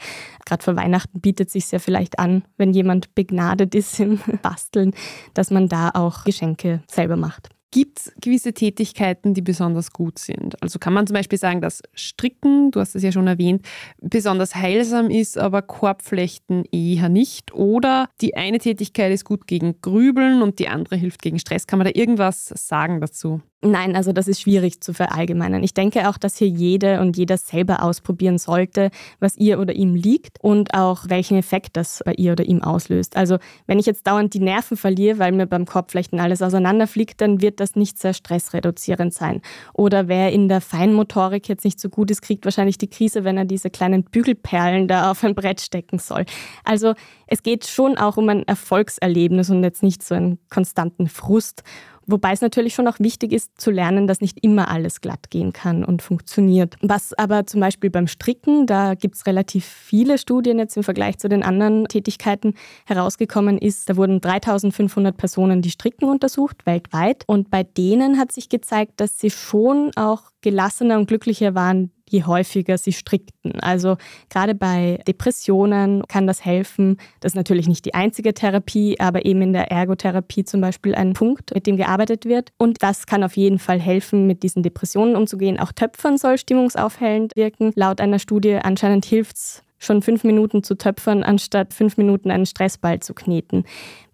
Gerade 0.45 0.63
für 0.63 0.75
Weihnachten 0.75 1.21
bietet 1.21 1.49
sich 1.49 1.71
ja 1.71 1.79
vielleicht 1.79 2.19
an, 2.19 2.43
wenn 2.57 2.73
jemand 2.73 3.15
begnadet 3.15 3.75
ist 3.75 3.99
im 3.99 4.19
Basteln, 4.41 4.93
dass 5.33 5.51
man 5.51 5.67
da 5.67 5.91
auch 5.93 6.23
Geschenke 6.23 6.83
selber 6.87 7.15
macht. 7.15 7.49
Gibt 7.73 8.01
es 8.01 8.13
gewisse 8.21 8.53
Tätigkeiten, 8.53 9.33
die 9.33 9.41
besonders 9.41 9.91
gut 9.91 10.19
sind? 10.19 10.61
Also 10.61 10.77
kann 10.77 10.93
man 10.93 11.07
zum 11.07 11.15
Beispiel 11.15 11.39
sagen, 11.39 11.59
dass 11.59 11.81
Stricken, 11.95 12.69
du 12.69 12.79
hast 12.79 12.93
es 12.93 13.01
ja 13.01 13.11
schon 13.11 13.25
erwähnt, 13.25 13.65
besonders 13.99 14.53
heilsam 14.53 15.09
ist, 15.09 15.39
aber 15.39 15.63
Korbflechten 15.63 16.65
eher 16.71 17.09
nicht? 17.09 17.51
Oder 17.55 18.09
die 18.21 18.35
eine 18.35 18.59
Tätigkeit 18.59 19.11
ist 19.11 19.25
gut 19.25 19.47
gegen 19.47 19.81
Grübeln 19.81 20.43
und 20.43 20.59
die 20.59 20.67
andere 20.67 20.97
hilft 20.97 21.23
gegen 21.23 21.39
Stress? 21.39 21.65
Kann 21.65 21.79
man 21.79 21.87
da 21.87 21.99
irgendwas 21.99 22.45
sagen 22.55 23.01
dazu? 23.01 23.41
Nein, 23.65 23.95
also 23.95 24.11
das 24.11 24.27
ist 24.27 24.41
schwierig 24.41 24.81
zu 24.81 24.91
verallgemeinern. 24.91 25.63
Ich 25.63 25.73
denke 25.73 26.09
auch, 26.09 26.17
dass 26.17 26.35
hier 26.35 26.49
jede 26.49 26.99
und 26.99 27.15
jeder 27.15 27.37
selber 27.37 27.81
ausprobieren 27.81 28.37
sollte, 28.37 28.91
was 29.21 29.37
ihr 29.37 29.57
oder 29.57 29.73
ihm 29.73 29.95
liegt 29.95 30.43
und 30.43 30.73
auch 30.73 31.05
welchen 31.07 31.37
Effekt 31.37 31.77
das 31.77 32.01
bei 32.03 32.13
ihr 32.15 32.33
oder 32.33 32.43
ihm 32.43 32.61
auslöst. 32.61 33.15
Also 33.15 33.37
wenn 33.65 33.79
ich 33.79 33.85
jetzt 33.85 34.05
dauernd 34.05 34.33
die 34.33 34.41
Nerven 34.41 34.75
verliere, 34.75 35.17
weil 35.17 35.31
mir 35.31 35.47
beim 35.47 35.65
Korbflechten 35.65 36.19
alles 36.19 36.41
auseinanderfliegt, 36.41 37.21
dann 37.21 37.39
wird 37.39 37.61
das 37.61 37.77
nicht 37.77 37.97
sehr 37.97 38.13
stressreduzierend 38.13 39.13
sein. 39.13 39.41
Oder 39.73 40.09
wer 40.09 40.33
in 40.33 40.49
der 40.49 40.59
Feinmotorik 40.59 41.47
jetzt 41.47 41.63
nicht 41.63 41.79
so 41.79 41.87
gut 41.87 42.11
ist, 42.11 42.21
kriegt 42.21 42.43
wahrscheinlich 42.43 42.77
die 42.77 42.89
Krise, 42.89 43.23
wenn 43.23 43.37
er 43.37 43.45
diese 43.45 43.69
kleinen 43.69 44.03
Bügelperlen 44.03 44.89
da 44.89 45.09
auf 45.09 45.23
ein 45.23 45.35
Brett 45.35 45.61
stecken 45.61 45.99
soll. 45.99 46.25
Also 46.65 46.95
es 47.27 47.43
geht 47.43 47.65
schon 47.65 47.97
auch 47.97 48.17
um 48.17 48.27
ein 48.27 48.43
Erfolgserlebnis 48.45 49.49
und 49.49 49.63
jetzt 49.63 49.83
nicht 49.83 50.03
so 50.03 50.15
einen 50.15 50.39
konstanten 50.49 51.07
Frust. 51.07 51.63
Wobei 52.05 52.33
es 52.33 52.41
natürlich 52.41 52.73
schon 52.73 52.87
auch 52.87 52.99
wichtig 52.99 53.31
ist 53.31 53.59
zu 53.59 53.71
lernen, 53.71 54.07
dass 54.07 54.21
nicht 54.21 54.43
immer 54.43 54.69
alles 54.69 55.01
glatt 55.01 55.29
gehen 55.29 55.53
kann 55.53 55.83
und 55.85 56.01
funktioniert. 56.01 56.75
Was 56.81 57.13
aber 57.13 57.45
zum 57.45 57.61
Beispiel 57.61 57.89
beim 57.89 58.07
Stricken, 58.07 58.65
da 58.65 58.93
gibt 58.95 59.15
es 59.15 59.25
relativ 59.25 59.65
viele 59.65 60.17
Studien 60.17 60.59
jetzt 60.59 60.75
im 60.75 60.83
Vergleich 60.83 61.17
zu 61.17 61.29
den 61.29 61.43
anderen 61.43 61.85
Tätigkeiten 61.85 62.55
herausgekommen 62.85 63.57
ist, 63.57 63.89
da 63.89 63.95
wurden 63.95 64.19
3500 64.19 65.15
Personen 65.15 65.61
die 65.61 65.71
Stricken 65.71 66.09
untersucht 66.09 66.65
weltweit 66.65 67.23
und 67.27 67.49
bei 67.49 67.63
denen 67.63 68.17
hat 68.17 68.31
sich 68.31 68.49
gezeigt, 68.49 68.93
dass 68.97 69.19
sie 69.19 69.29
schon 69.29 69.91
auch 69.95 70.23
gelassener 70.41 70.97
und 70.97 71.07
glücklicher 71.07 71.55
waren, 71.55 71.91
je 72.09 72.23
häufiger 72.23 72.77
sie 72.77 72.93
strickten. 72.93 73.59
Also 73.59 73.97
gerade 74.29 74.55
bei 74.55 74.99
Depressionen 75.07 76.03
kann 76.07 76.27
das 76.27 76.45
helfen. 76.45 76.97
Das 77.19 77.31
ist 77.31 77.35
natürlich 77.35 77.67
nicht 77.67 77.85
die 77.85 77.93
einzige 77.93 78.33
Therapie, 78.33 78.99
aber 78.99 79.25
eben 79.25 79.41
in 79.41 79.53
der 79.53 79.71
Ergotherapie 79.71 80.43
zum 80.43 80.61
Beispiel 80.61 80.95
ein 80.95 81.13
Punkt, 81.13 81.53
mit 81.53 81.67
dem 81.67 81.77
gearbeitet 81.77 82.25
wird. 82.25 82.51
Und 82.57 82.81
das 82.81 83.05
kann 83.05 83.23
auf 83.23 83.35
jeden 83.37 83.59
Fall 83.59 83.79
helfen, 83.79 84.27
mit 84.27 84.43
diesen 84.43 84.63
Depressionen 84.63 85.15
umzugehen. 85.15 85.59
Auch 85.59 85.71
Töpfern 85.71 86.17
soll 86.17 86.37
stimmungsaufhellend 86.37 87.35
wirken. 87.35 87.71
Laut 87.75 88.01
einer 88.01 88.19
Studie 88.19 88.55
anscheinend 88.55 89.05
hilft 89.05 89.37
es 89.37 89.63
schon 89.83 90.01
fünf 90.01 90.23
Minuten 90.23 90.63
zu 90.63 90.75
töpfern, 90.75 91.23
anstatt 91.23 91.73
fünf 91.73 91.97
Minuten 91.97 92.31
einen 92.31 92.45
Stressball 92.45 92.99
zu 92.99 93.13
kneten 93.13 93.65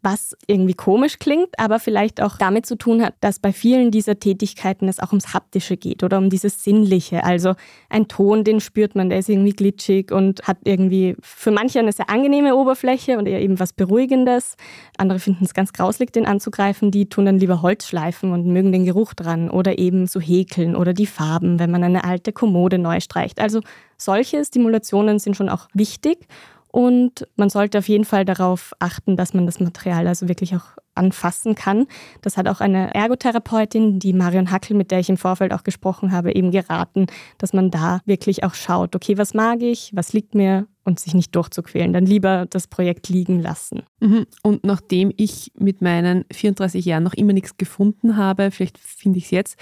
was 0.02 0.36
irgendwie 0.48 0.74
komisch 0.74 1.20
klingt, 1.20 1.58
aber 1.58 1.80
vielleicht 1.80 2.22
auch 2.22 2.38
damit 2.38 2.66
zu 2.66 2.78
tun 2.78 3.04
hat, 3.04 3.16
dass 3.20 3.40
bei 3.40 3.52
vielen 3.52 3.92
dieser 3.92 4.20
Tätigkeiten 4.20 4.88
es 4.88 5.00
auch 5.00 5.10
ums 5.10 5.34
Haptische 5.34 5.78
geht 5.78 6.04
oder 6.04 6.18
um 6.18 6.30
dieses 6.30 6.64
Sinnliche. 6.64 7.24
Also 7.24 7.56
ein 7.90 8.08
Ton, 8.08 8.44
den 8.44 8.62
spürt 8.62 8.96
man, 8.96 9.10
der 9.10 9.20
ist 9.20 9.30
irgendwie 9.30 9.52
glitschig 9.52 10.12
und 10.12 10.48
hat 10.48 10.58
irgendwie 10.64 11.16
für 11.22 11.52
manche 11.52 11.80
eine 11.80 11.92
sehr 11.92 12.10
angenehme 12.10 12.56
Oberfläche 12.56 13.18
und 13.18 13.26
eher 13.26 13.42
eben 13.42 13.60
was 13.60 13.74
Beruhigendes. 13.74 14.56
Andere 14.98 15.20
finden 15.20 15.44
es 15.44 15.54
ganz 15.54 15.74
grauslig, 15.74 16.14
den 16.14 16.26
anzugreifen. 16.26 16.92
Die 16.92 17.10
tun 17.10 17.26
dann 17.26 17.40
lieber 17.40 17.62
Holz 17.62 17.88
schleifen 17.88 18.32
und 18.32 18.46
mögen 18.46 18.72
den 18.72 18.86
Geruch 18.86 19.14
dran 19.14 19.50
oder 19.50 19.80
eben 19.80 20.08
so 20.08 20.22
häkeln 20.22 20.76
oder 20.76 20.94
die 20.94 21.08
Farben, 21.08 21.60
wenn 21.60 21.72
man 21.72 21.84
eine 21.84 22.06
alte 22.06 22.32
Kommode 22.32 22.78
neu 22.78 23.00
streicht. 23.02 23.42
Also 23.42 23.62
solche 24.00 24.44
Stimulationen 24.44 25.20
sind 25.20 25.36
schon 25.36 25.50
auch 25.50 25.68
wichtig. 25.74 26.28
Und 26.72 27.28
man 27.36 27.50
sollte 27.50 27.80
auf 27.80 27.88
jeden 27.90 28.06
Fall 28.06 28.26
darauf 28.26 28.74
achten, 28.78 29.18
dass 29.18 29.34
man 29.34 29.48
das 29.48 29.60
Material 29.60 30.08
also 30.08 30.28
wirklich 30.28 30.56
auch 30.56 30.78
anfassen 30.94 31.56
kann. 31.56 31.88
Das 32.22 32.38
hat 32.38 32.48
auch 32.48 32.60
eine 32.60 32.94
Ergotherapeutin, 32.94 34.00
die 34.00 34.14
Marion 34.14 34.52
Hackel, 34.52 34.76
mit 34.76 34.92
der 34.92 35.00
ich 35.00 35.10
im 35.10 35.18
Vorfeld 35.18 35.52
auch 35.54 35.64
gesprochen 35.64 36.12
habe, 36.12 36.36
eben 36.36 36.52
geraten, 36.52 37.08
dass 37.40 37.54
man 37.54 37.72
da 37.72 38.02
wirklich 38.06 38.44
auch 38.44 38.54
schaut, 38.54 38.96
okay, 38.96 39.18
was 39.18 39.34
mag 39.34 39.62
ich, 39.64 39.92
was 39.96 40.14
liegt 40.14 40.36
mir 40.36 40.68
und 40.84 41.00
sich 41.00 41.16
nicht 41.16 41.36
durchzuquälen. 41.36 41.94
Dann 41.94 42.06
lieber 42.06 42.46
das 42.48 42.68
Projekt 42.68 43.10
liegen 43.10 43.40
lassen. 43.40 43.84
Mhm. 44.00 44.28
Und 44.44 44.64
nachdem 44.64 45.12
ich 45.18 45.52
mit 45.58 45.82
meinen 45.82 46.26
34 46.32 46.86
Jahren 46.86 47.04
noch 47.04 47.14
immer 47.14 47.34
nichts 47.34 47.58
gefunden 47.58 48.16
habe, 48.16 48.52
vielleicht 48.52 48.78
finde 48.78 49.18
ich 49.18 49.26
es 49.26 49.32
jetzt, 49.32 49.58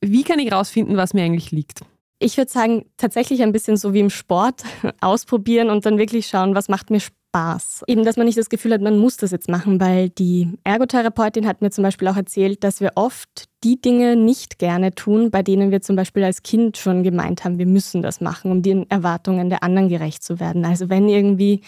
wie 0.00 0.24
kann 0.24 0.38
ich 0.38 0.52
rausfinden, 0.52 0.96
was 0.96 1.14
mir 1.14 1.22
eigentlich 1.22 1.52
liegt? 1.52 1.82
Ich 2.22 2.36
würde 2.36 2.50
sagen, 2.50 2.84
tatsächlich 2.98 3.42
ein 3.42 3.50
bisschen 3.50 3.78
so 3.78 3.94
wie 3.94 4.00
im 4.00 4.10
Sport, 4.10 4.62
ausprobieren 5.00 5.70
und 5.70 5.86
dann 5.86 5.98
wirklich 5.98 6.26
schauen, 6.26 6.54
was 6.54 6.68
macht 6.68 6.90
mir 6.90 7.00
Spaß. 7.00 7.84
Eben, 7.86 8.04
dass 8.04 8.18
man 8.18 8.26
nicht 8.26 8.36
das 8.36 8.50
Gefühl 8.50 8.74
hat, 8.74 8.82
man 8.82 8.98
muss 8.98 9.16
das 9.16 9.30
jetzt 9.30 9.48
machen, 9.48 9.80
weil 9.80 10.10
die 10.10 10.58
Ergotherapeutin 10.62 11.46
hat 11.46 11.62
mir 11.62 11.70
zum 11.70 11.82
Beispiel 11.82 12.08
auch 12.08 12.16
erzählt, 12.16 12.62
dass 12.62 12.82
wir 12.82 12.92
oft 12.96 13.44
die 13.64 13.80
Dinge 13.80 14.16
nicht 14.16 14.58
gerne 14.58 14.94
tun, 14.94 15.30
bei 15.30 15.42
denen 15.42 15.70
wir 15.70 15.80
zum 15.80 15.96
Beispiel 15.96 16.22
als 16.22 16.42
Kind 16.42 16.76
schon 16.76 17.02
gemeint 17.02 17.44
haben, 17.44 17.58
wir 17.58 17.66
müssen 17.66 18.02
das 18.02 18.20
machen, 18.20 18.50
um 18.50 18.60
den 18.62 18.88
Erwartungen 18.90 19.48
der 19.48 19.62
anderen 19.62 19.88
gerecht 19.88 20.22
zu 20.22 20.40
werden. 20.40 20.66
Also 20.66 20.90
wenn 20.90 21.08
irgendwie 21.08 21.62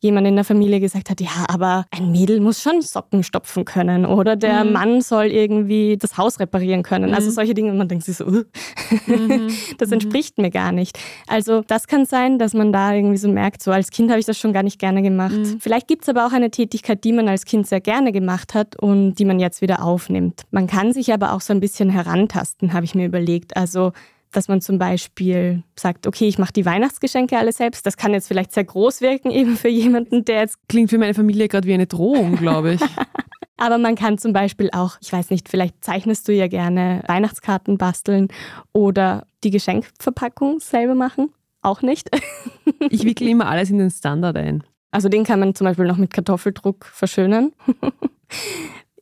jemand 0.00 0.26
in 0.26 0.36
der 0.36 0.44
Familie 0.44 0.80
gesagt 0.80 1.10
hat, 1.10 1.20
ja, 1.20 1.46
aber 1.48 1.84
ein 1.90 2.12
Mädel 2.12 2.40
muss 2.40 2.62
schon 2.62 2.82
Socken 2.82 3.22
stopfen 3.22 3.64
können 3.64 4.06
oder 4.06 4.36
der 4.36 4.64
mhm. 4.64 4.72
Mann 4.72 5.00
soll 5.00 5.26
irgendwie 5.26 5.96
das 5.96 6.16
Haus 6.16 6.38
reparieren 6.38 6.82
können. 6.82 7.14
Also 7.14 7.22
mhm. 7.22 7.28
Also 7.28 7.30
solche 7.32 7.52
Dinge, 7.52 7.72
und 7.72 7.78
man 7.78 7.88
denkt 7.88 8.04
sich 8.04 8.16
so, 8.16 8.24
uh, 8.24 8.42
mhm. 9.06 9.50
das 9.78 9.92
entspricht 9.92 10.38
mir 10.38 10.50
gar 10.50 10.72
nicht. 10.72 10.98
Also 11.26 11.62
das 11.66 11.86
kann 11.86 12.06
sein, 12.06 12.38
dass 12.38 12.54
man 12.54 12.72
da 12.72 12.94
irgendwie 12.94 13.18
so 13.18 13.28
merkt, 13.28 13.62
so 13.62 13.70
als 13.70 13.90
Kind 13.90 14.10
habe 14.10 14.18
ich 14.20 14.24
das 14.24 14.38
schon 14.38 14.52
gar 14.52 14.62
nicht 14.62 14.78
gerne 14.78 15.02
gemacht. 15.02 15.36
Mhm. 15.36 15.60
Vielleicht 15.60 15.88
gibt 15.88 16.02
es 16.02 16.08
aber 16.08 16.26
auch 16.26 16.32
eine 16.32 16.50
Tätigkeit, 16.50 17.04
die 17.04 17.12
man 17.12 17.28
als 17.28 17.44
Kind 17.44 17.66
sehr 17.66 17.80
gerne 17.80 18.12
gemacht 18.12 18.54
hat 18.54 18.76
und 18.80 19.16
die 19.16 19.24
man 19.24 19.40
jetzt 19.40 19.60
wieder 19.60 19.82
aufnimmt. 19.84 20.44
Man 20.50 20.66
kann 20.68 20.92
sich 20.92 21.12
aber 21.12 21.32
auch 21.32 21.40
so 21.40 21.52
ein 21.52 21.60
bisschen 21.60 21.90
herantasten, 21.90 22.72
habe 22.72 22.84
ich 22.84 22.94
mir 22.94 23.04
überlegt. 23.04 23.56
Also 23.56 23.92
dass 24.32 24.48
man 24.48 24.60
zum 24.60 24.78
Beispiel 24.78 25.62
sagt, 25.76 26.06
okay, 26.06 26.28
ich 26.28 26.38
mache 26.38 26.52
die 26.52 26.66
Weihnachtsgeschenke 26.66 27.38
alle 27.38 27.52
selbst. 27.52 27.86
Das 27.86 27.96
kann 27.96 28.12
jetzt 28.12 28.28
vielleicht 28.28 28.52
sehr 28.52 28.64
groß 28.64 29.00
wirken, 29.00 29.30
eben 29.30 29.56
für 29.56 29.68
jemanden, 29.68 30.24
der 30.24 30.40
jetzt. 30.40 30.58
Klingt 30.68 30.90
für 30.90 30.98
meine 30.98 31.14
Familie 31.14 31.48
gerade 31.48 31.66
wie 31.66 31.74
eine 31.74 31.86
Drohung, 31.86 32.36
glaube 32.36 32.74
ich. 32.74 32.80
Aber 33.56 33.78
man 33.78 33.96
kann 33.96 34.18
zum 34.18 34.32
Beispiel 34.32 34.70
auch, 34.72 34.98
ich 35.00 35.12
weiß 35.12 35.30
nicht, 35.30 35.48
vielleicht 35.48 35.82
zeichnest 35.84 36.28
du 36.28 36.32
ja 36.32 36.46
gerne 36.46 37.02
Weihnachtskarten 37.08 37.76
basteln 37.76 38.28
oder 38.72 39.26
die 39.42 39.50
Geschenkverpackung 39.50 40.60
selber 40.60 40.94
machen. 40.94 41.32
Auch 41.60 41.82
nicht. 41.82 42.08
ich 42.90 43.04
wickle 43.04 43.28
immer 43.28 43.48
alles 43.48 43.70
in 43.70 43.78
den 43.78 43.90
Standard 43.90 44.36
ein. 44.36 44.62
Also 44.92 45.08
den 45.08 45.24
kann 45.24 45.40
man 45.40 45.54
zum 45.54 45.66
Beispiel 45.66 45.86
noch 45.86 45.96
mit 45.96 46.12
Kartoffeldruck 46.12 46.86
verschönern 46.86 47.52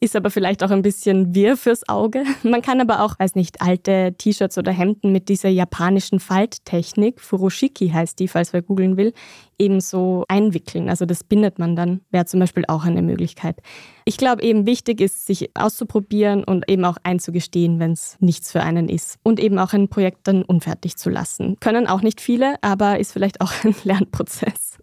ist 0.00 0.16
aber 0.16 0.30
vielleicht 0.30 0.62
auch 0.62 0.70
ein 0.70 0.82
bisschen 0.82 1.34
wirr 1.34 1.56
fürs 1.56 1.88
Auge. 1.88 2.24
Man 2.42 2.62
kann 2.62 2.80
aber 2.80 3.02
auch, 3.02 3.18
weiß 3.18 3.34
nicht, 3.34 3.62
alte 3.62 4.14
T-Shirts 4.16 4.58
oder 4.58 4.72
Hemden 4.72 5.12
mit 5.12 5.28
dieser 5.28 5.48
japanischen 5.48 6.20
Falttechnik, 6.20 7.20
Furoshiki 7.20 7.88
heißt 7.90 8.18
die, 8.18 8.28
falls 8.28 8.52
wer 8.52 8.62
googeln 8.62 8.96
will, 8.96 9.12
ebenso 9.58 10.24
einwickeln. 10.28 10.88
Also 10.88 11.06
das 11.06 11.24
bindet 11.24 11.58
man 11.58 11.76
dann, 11.76 12.02
wäre 12.10 12.26
zum 12.26 12.40
Beispiel 12.40 12.64
auch 12.68 12.84
eine 12.84 13.02
Möglichkeit. 13.02 13.60
Ich 14.04 14.18
glaube 14.18 14.42
eben 14.42 14.66
wichtig 14.66 15.00
ist, 15.00 15.26
sich 15.26 15.50
auszuprobieren 15.54 16.44
und 16.44 16.68
eben 16.70 16.84
auch 16.84 16.98
einzugestehen, 17.02 17.78
wenn 17.78 17.92
es 17.92 18.16
nichts 18.20 18.52
für 18.52 18.62
einen 18.62 18.88
ist. 18.88 19.18
Und 19.22 19.40
eben 19.40 19.58
auch 19.58 19.72
ein 19.72 19.88
Projekt 19.88 20.28
dann 20.28 20.42
unfertig 20.42 20.96
zu 20.96 21.10
lassen. 21.10 21.56
Können 21.60 21.86
auch 21.86 22.02
nicht 22.02 22.20
viele, 22.20 22.56
aber 22.62 22.98
ist 22.98 23.12
vielleicht 23.12 23.40
auch 23.40 23.52
ein 23.64 23.74
Lernprozess, 23.84 24.78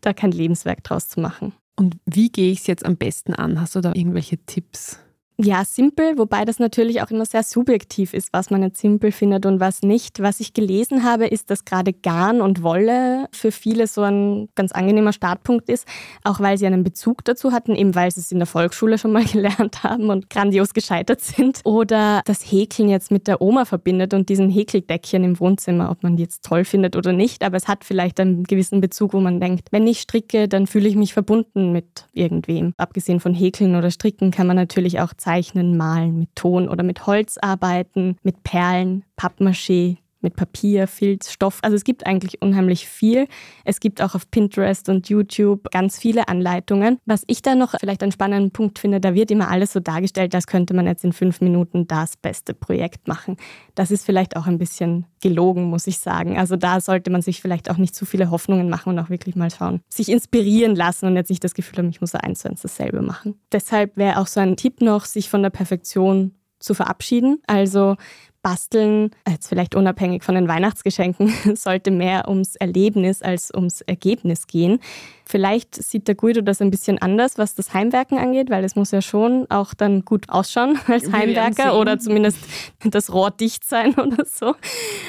da 0.00 0.12
kein 0.12 0.32
Lebenswerk 0.32 0.84
draus 0.84 1.08
zu 1.08 1.20
machen. 1.20 1.52
Und 1.76 1.96
wie 2.04 2.30
gehe 2.30 2.52
ich 2.52 2.60
es 2.60 2.66
jetzt 2.66 2.84
am 2.84 2.96
besten 2.96 3.34
an? 3.34 3.60
Hast 3.60 3.74
du 3.74 3.80
da 3.80 3.94
irgendwelche 3.94 4.38
Tipps? 4.38 4.98
Ja, 5.44 5.64
simpel, 5.64 6.18
wobei 6.18 6.44
das 6.44 6.60
natürlich 6.60 7.02
auch 7.02 7.10
immer 7.10 7.26
sehr 7.26 7.42
subjektiv 7.42 8.14
ist, 8.14 8.32
was 8.32 8.50
man 8.50 8.62
jetzt 8.62 8.80
simpel 8.80 9.10
findet 9.10 9.44
und 9.44 9.58
was 9.58 9.82
nicht. 9.82 10.22
Was 10.22 10.38
ich 10.38 10.54
gelesen 10.54 11.02
habe, 11.02 11.26
ist, 11.26 11.50
dass 11.50 11.64
gerade 11.64 11.92
Garn 11.92 12.40
und 12.40 12.62
Wolle 12.62 13.26
für 13.32 13.50
viele 13.50 13.88
so 13.88 14.02
ein 14.02 14.48
ganz 14.54 14.70
angenehmer 14.70 15.12
Startpunkt 15.12 15.68
ist, 15.68 15.84
auch 16.22 16.38
weil 16.38 16.58
sie 16.58 16.66
einen 16.66 16.84
Bezug 16.84 17.24
dazu 17.24 17.50
hatten, 17.50 17.74
eben 17.74 17.96
weil 17.96 18.12
sie 18.12 18.20
es 18.20 18.30
in 18.30 18.38
der 18.38 18.46
Volksschule 18.46 18.98
schon 18.98 19.10
mal 19.10 19.24
gelernt 19.32 19.82
haben 19.82 20.10
und 20.10 20.30
grandios 20.30 20.74
gescheitert 20.74 21.20
sind. 21.20 21.60
Oder 21.64 22.22
das 22.24 22.42
Häkeln 22.42 22.88
jetzt 22.88 23.10
mit 23.10 23.26
der 23.26 23.42
Oma 23.42 23.64
verbindet 23.64 24.14
und 24.14 24.28
diesen 24.28 24.48
Häkeldeckchen 24.48 25.24
im 25.24 25.40
Wohnzimmer, 25.40 25.90
ob 25.90 26.04
man 26.04 26.14
die 26.14 26.22
jetzt 26.22 26.44
toll 26.44 26.64
findet 26.64 26.94
oder 26.94 27.12
nicht, 27.12 27.42
aber 27.42 27.56
es 27.56 27.66
hat 27.66 27.84
vielleicht 27.84 28.20
einen 28.20 28.44
gewissen 28.44 28.80
Bezug, 28.80 29.12
wo 29.12 29.18
man 29.18 29.40
denkt, 29.40 29.68
wenn 29.72 29.88
ich 29.88 30.02
stricke, 30.02 30.46
dann 30.46 30.68
fühle 30.68 30.88
ich 30.88 30.94
mich 30.94 31.12
verbunden 31.12 31.72
mit 31.72 32.06
irgendwem. 32.12 32.74
Abgesehen 32.76 33.18
von 33.18 33.34
Häkeln 33.34 33.74
oder 33.74 33.90
Stricken 33.90 34.30
kann 34.30 34.46
man 34.46 34.54
natürlich 34.54 35.00
auch 35.00 35.12
Zeichnen, 35.32 35.78
Malen, 35.78 36.18
mit 36.18 36.36
Ton 36.36 36.68
oder 36.68 36.82
mit 36.82 37.06
Holz 37.06 37.38
arbeiten, 37.40 38.18
mit 38.22 38.42
Perlen, 38.42 39.02
Pappmaché, 39.16 39.96
mit 40.22 40.36
Papier, 40.36 40.86
Filz, 40.86 41.30
Stoff. 41.30 41.58
Also 41.62 41.76
es 41.76 41.84
gibt 41.84 42.06
eigentlich 42.06 42.40
unheimlich 42.42 42.88
viel. 42.88 43.26
Es 43.64 43.80
gibt 43.80 44.00
auch 44.02 44.14
auf 44.14 44.30
Pinterest 44.30 44.88
und 44.88 45.08
YouTube 45.08 45.70
ganz 45.70 45.98
viele 45.98 46.28
Anleitungen. 46.28 46.98
Was 47.06 47.24
ich 47.26 47.42
da 47.42 47.54
noch 47.54 47.74
vielleicht 47.78 48.02
einen 48.02 48.12
spannenden 48.12 48.50
Punkt 48.50 48.78
finde, 48.78 49.00
da 49.00 49.14
wird 49.14 49.30
immer 49.30 49.50
alles 49.50 49.72
so 49.72 49.80
dargestellt, 49.80 50.34
als 50.34 50.46
könnte 50.46 50.74
man 50.74 50.86
jetzt 50.86 51.04
in 51.04 51.12
fünf 51.12 51.40
Minuten 51.40 51.86
das 51.86 52.16
beste 52.16 52.54
Projekt 52.54 53.08
machen. 53.08 53.36
Das 53.74 53.90
ist 53.90 54.04
vielleicht 54.04 54.36
auch 54.36 54.46
ein 54.46 54.58
bisschen 54.58 55.06
gelogen, 55.20 55.64
muss 55.64 55.86
ich 55.86 55.98
sagen. 55.98 56.38
Also 56.38 56.56
da 56.56 56.80
sollte 56.80 57.10
man 57.10 57.22
sich 57.22 57.40
vielleicht 57.40 57.70
auch 57.70 57.76
nicht 57.76 57.94
zu 57.94 58.04
viele 58.04 58.30
Hoffnungen 58.30 58.68
machen 58.68 58.90
und 58.90 58.98
auch 58.98 59.10
wirklich 59.10 59.36
mal 59.36 59.50
schauen, 59.50 59.80
sich 59.88 60.08
inspirieren 60.08 60.76
lassen 60.76 61.06
und 61.06 61.16
jetzt 61.16 61.30
nicht 61.30 61.44
das 61.44 61.54
Gefühl 61.54 61.78
haben, 61.78 61.88
ich 61.88 62.00
muss 62.00 62.14
eins 62.14 62.40
zu 62.40 62.48
eins 62.48 62.62
dasselbe 62.62 63.02
machen. 63.02 63.40
Deshalb 63.52 63.96
wäre 63.96 64.18
auch 64.18 64.26
so 64.26 64.40
ein 64.40 64.56
Tipp 64.56 64.80
noch, 64.80 65.04
sich 65.04 65.28
von 65.28 65.42
der 65.42 65.50
Perfektion 65.50 66.32
zu 66.62 66.74
verabschieden. 66.74 67.42
Also 67.46 67.96
Basteln, 68.42 69.10
jetzt 69.28 69.48
vielleicht 69.48 69.76
unabhängig 69.76 70.24
von 70.24 70.34
den 70.34 70.48
Weihnachtsgeschenken, 70.48 71.32
sollte 71.54 71.92
mehr 71.92 72.28
ums 72.28 72.56
Erlebnis 72.56 73.22
als 73.22 73.52
ums 73.54 73.80
Ergebnis 73.82 74.48
gehen. 74.48 74.80
Vielleicht 75.24 75.76
sieht 75.76 76.08
der 76.08 76.16
Guido 76.16 76.40
das 76.40 76.60
ein 76.60 76.70
bisschen 76.70 76.98
anders, 76.98 77.38
was 77.38 77.54
das 77.54 77.72
Heimwerken 77.72 78.18
angeht, 78.18 78.50
weil 78.50 78.64
es 78.64 78.74
muss 78.74 78.90
ja 78.90 79.00
schon 79.00 79.46
auch 79.48 79.72
dann 79.74 80.04
gut 80.04 80.28
ausschauen 80.28 80.78
als 80.88 81.12
Heimwerker 81.12 81.78
oder 81.78 81.98
zumindest 82.00 82.38
das 82.84 83.12
Rohr 83.12 83.30
dicht 83.30 83.64
sein 83.64 83.94
oder 83.98 84.24
so. 84.26 84.56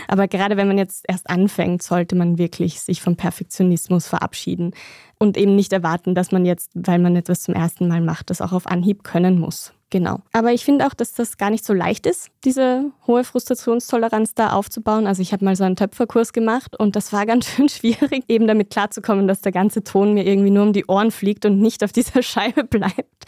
Aber 0.07 0.27
gerade 0.27 0.55
wenn 0.55 0.67
man 0.67 0.77
jetzt 0.77 1.03
erst 1.07 1.29
anfängt, 1.29 1.81
sollte 1.81 2.15
man 2.15 2.37
wirklich 2.37 2.79
sich 2.81 3.01
vom 3.01 3.15
Perfektionismus 3.15 4.07
verabschieden 4.07 4.73
und 5.17 5.37
eben 5.37 5.55
nicht 5.55 5.73
erwarten, 5.73 6.13
dass 6.13 6.31
man 6.31 6.45
jetzt, 6.45 6.71
weil 6.75 6.99
man 6.99 7.15
etwas 7.15 7.41
zum 7.41 7.55
ersten 7.55 7.87
Mal 7.87 8.01
macht, 8.01 8.29
das 8.29 8.41
auch 8.41 8.51
auf 8.51 8.67
Anhieb 8.67 9.03
können 9.03 9.39
muss. 9.39 9.73
Genau. 9.93 10.21
Aber 10.31 10.51
ich 10.51 10.65
finde 10.65 10.87
auch, 10.87 10.95
dass 10.95 11.13
das 11.13 11.37
gar 11.37 11.51
nicht 11.51 11.63
so 11.63 11.71
leicht 11.71 12.07
ist, 12.07 12.31
diese 12.45 12.89
hohe 13.05 13.23
Frustrationstoleranz 13.23 14.33
da 14.33 14.53
aufzubauen. 14.53 15.05
Also 15.05 15.21
ich 15.21 15.33
habe 15.33 15.45
mal 15.45 15.55
so 15.55 15.65
einen 15.65 15.75
Töpferkurs 15.75 16.33
gemacht 16.33 16.75
und 16.79 16.95
das 16.95 17.13
war 17.13 17.25
ganz 17.27 17.45
schön 17.45 17.69
schwierig, 17.69 18.23
eben 18.27 18.47
damit 18.47 18.71
klarzukommen, 18.71 19.27
dass 19.27 19.41
der 19.41 19.51
ganze 19.51 19.83
Ton 19.83 20.15
mir 20.15 20.25
irgendwie 20.25 20.49
nur 20.49 20.63
um 20.63 20.73
die 20.73 20.87
Ohren 20.87 21.11
fliegt 21.11 21.45
und 21.45 21.59
nicht 21.59 21.83
auf 21.83 21.91
dieser 21.91 22.23
Scheibe 22.23 22.63
bleibt. 22.63 23.25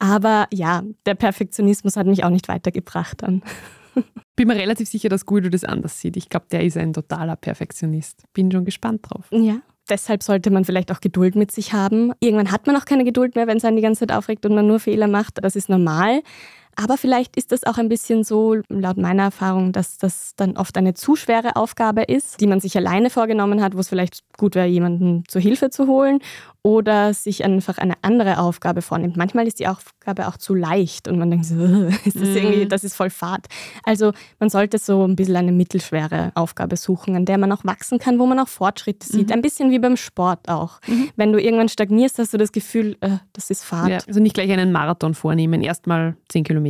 Aber 0.00 0.48
ja, 0.52 0.82
der 1.06 1.14
Perfektionismus 1.14 1.96
hat 1.96 2.08
mich 2.08 2.24
auch 2.24 2.30
nicht 2.30 2.48
weitergebracht 2.48 3.22
dann. 3.22 3.44
Bin 4.34 4.48
mir 4.48 4.56
relativ 4.56 4.88
sicher, 4.88 5.08
dass 5.08 5.24
Guido 5.24 5.50
das 5.50 5.62
anders 5.62 6.00
sieht. 6.00 6.16
Ich 6.16 6.28
glaube, 6.28 6.46
der 6.50 6.64
ist 6.64 6.76
ein 6.76 6.94
totaler 6.94 7.36
Perfektionist. 7.36 8.24
Bin 8.32 8.50
schon 8.50 8.64
gespannt 8.64 9.02
drauf. 9.08 9.26
Ja, 9.30 9.60
deshalb 9.88 10.22
sollte 10.22 10.50
man 10.50 10.64
vielleicht 10.64 10.92
auch 10.92 11.00
Geduld 11.00 11.36
mit 11.36 11.50
sich 11.50 11.72
haben. 11.72 12.12
Irgendwann 12.20 12.50
hat 12.50 12.66
man 12.66 12.76
auch 12.76 12.84
keine 12.84 13.04
Geduld 13.04 13.34
mehr, 13.34 13.46
wenn 13.46 13.58
es 13.58 13.64
einen 13.64 13.76
die 13.76 13.82
ganze 13.82 14.06
Zeit 14.06 14.16
aufregt 14.16 14.44
und 14.46 14.54
man 14.54 14.66
nur 14.66 14.80
Fehler 14.80 15.08
macht. 15.08 15.42
Das 15.42 15.56
ist 15.56 15.68
normal. 15.68 16.22
Aber 16.80 16.96
vielleicht 16.96 17.36
ist 17.36 17.50
das 17.50 17.64
auch 17.64 17.76
ein 17.76 17.88
bisschen 17.88 18.22
so, 18.22 18.58
laut 18.68 18.98
meiner 18.98 19.24
Erfahrung, 19.24 19.72
dass 19.72 19.98
das 19.98 20.34
dann 20.36 20.56
oft 20.56 20.76
eine 20.76 20.94
zu 20.94 21.16
schwere 21.16 21.56
Aufgabe 21.56 22.02
ist, 22.02 22.40
die 22.40 22.46
man 22.46 22.60
sich 22.60 22.76
alleine 22.76 23.10
vorgenommen 23.10 23.60
hat, 23.60 23.74
wo 23.74 23.80
es 23.80 23.88
vielleicht 23.88 24.22
gut 24.36 24.54
wäre, 24.54 24.68
jemanden 24.68 25.24
zur 25.26 25.42
Hilfe 25.42 25.70
zu 25.70 25.88
holen 25.88 26.20
oder 26.62 27.14
sich 27.14 27.44
einfach 27.44 27.78
eine 27.78 27.94
andere 28.02 28.38
Aufgabe 28.38 28.82
vornimmt. 28.82 29.16
Manchmal 29.16 29.46
ist 29.46 29.58
die 29.58 29.66
Aufgabe 29.66 30.28
auch 30.28 30.36
zu 30.36 30.54
leicht 30.54 31.08
und 31.08 31.18
man 31.18 31.30
denkt 31.30 31.46
so, 31.46 31.54
ist 32.04 32.20
das, 32.20 32.28
irgendwie, 32.28 32.64
mhm. 32.64 32.68
das 32.68 32.84
ist 32.84 32.94
voll 32.94 33.10
fad. 33.10 33.46
Also 33.84 34.12
man 34.38 34.50
sollte 34.50 34.78
so 34.78 35.04
ein 35.04 35.16
bisschen 35.16 35.36
eine 35.36 35.50
mittelschwere 35.50 36.30
Aufgabe 36.34 36.76
suchen, 36.76 37.16
an 37.16 37.24
der 37.24 37.38
man 37.38 37.50
auch 37.50 37.64
wachsen 37.64 37.98
kann, 37.98 38.18
wo 38.18 38.26
man 38.26 38.38
auch 38.38 38.48
Fortschritte 38.48 39.06
sieht. 39.06 39.28
Mhm. 39.28 39.34
Ein 39.34 39.42
bisschen 39.42 39.70
wie 39.70 39.78
beim 39.78 39.96
Sport 39.96 40.48
auch. 40.48 40.80
Mhm. 40.86 41.10
Wenn 41.16 41.32
du 41.32 41.40
irgendwann 41.40 41.68
stagnierst, 41.68 42.18
hast 42.18 42.34
du 42.34 42.38
das 42.38 42.52
Gefühl, 42.52 42.96
äh, 43.00 43.16
das 43.32 43.50
ist 43.50 43.64
fad. 43.64 43.88
Ja, 43.88 43.98
also 44.06 44.20
nicht 44.20 44.34
gleich 44.34 44.50
einen 44.52 44.70
Marathon 44.70 45.14
vornehmen, 45.14 45.62
erstmal 45.62 46.16
zehn 46.28 46.44
Kilometer. 46.44 46.67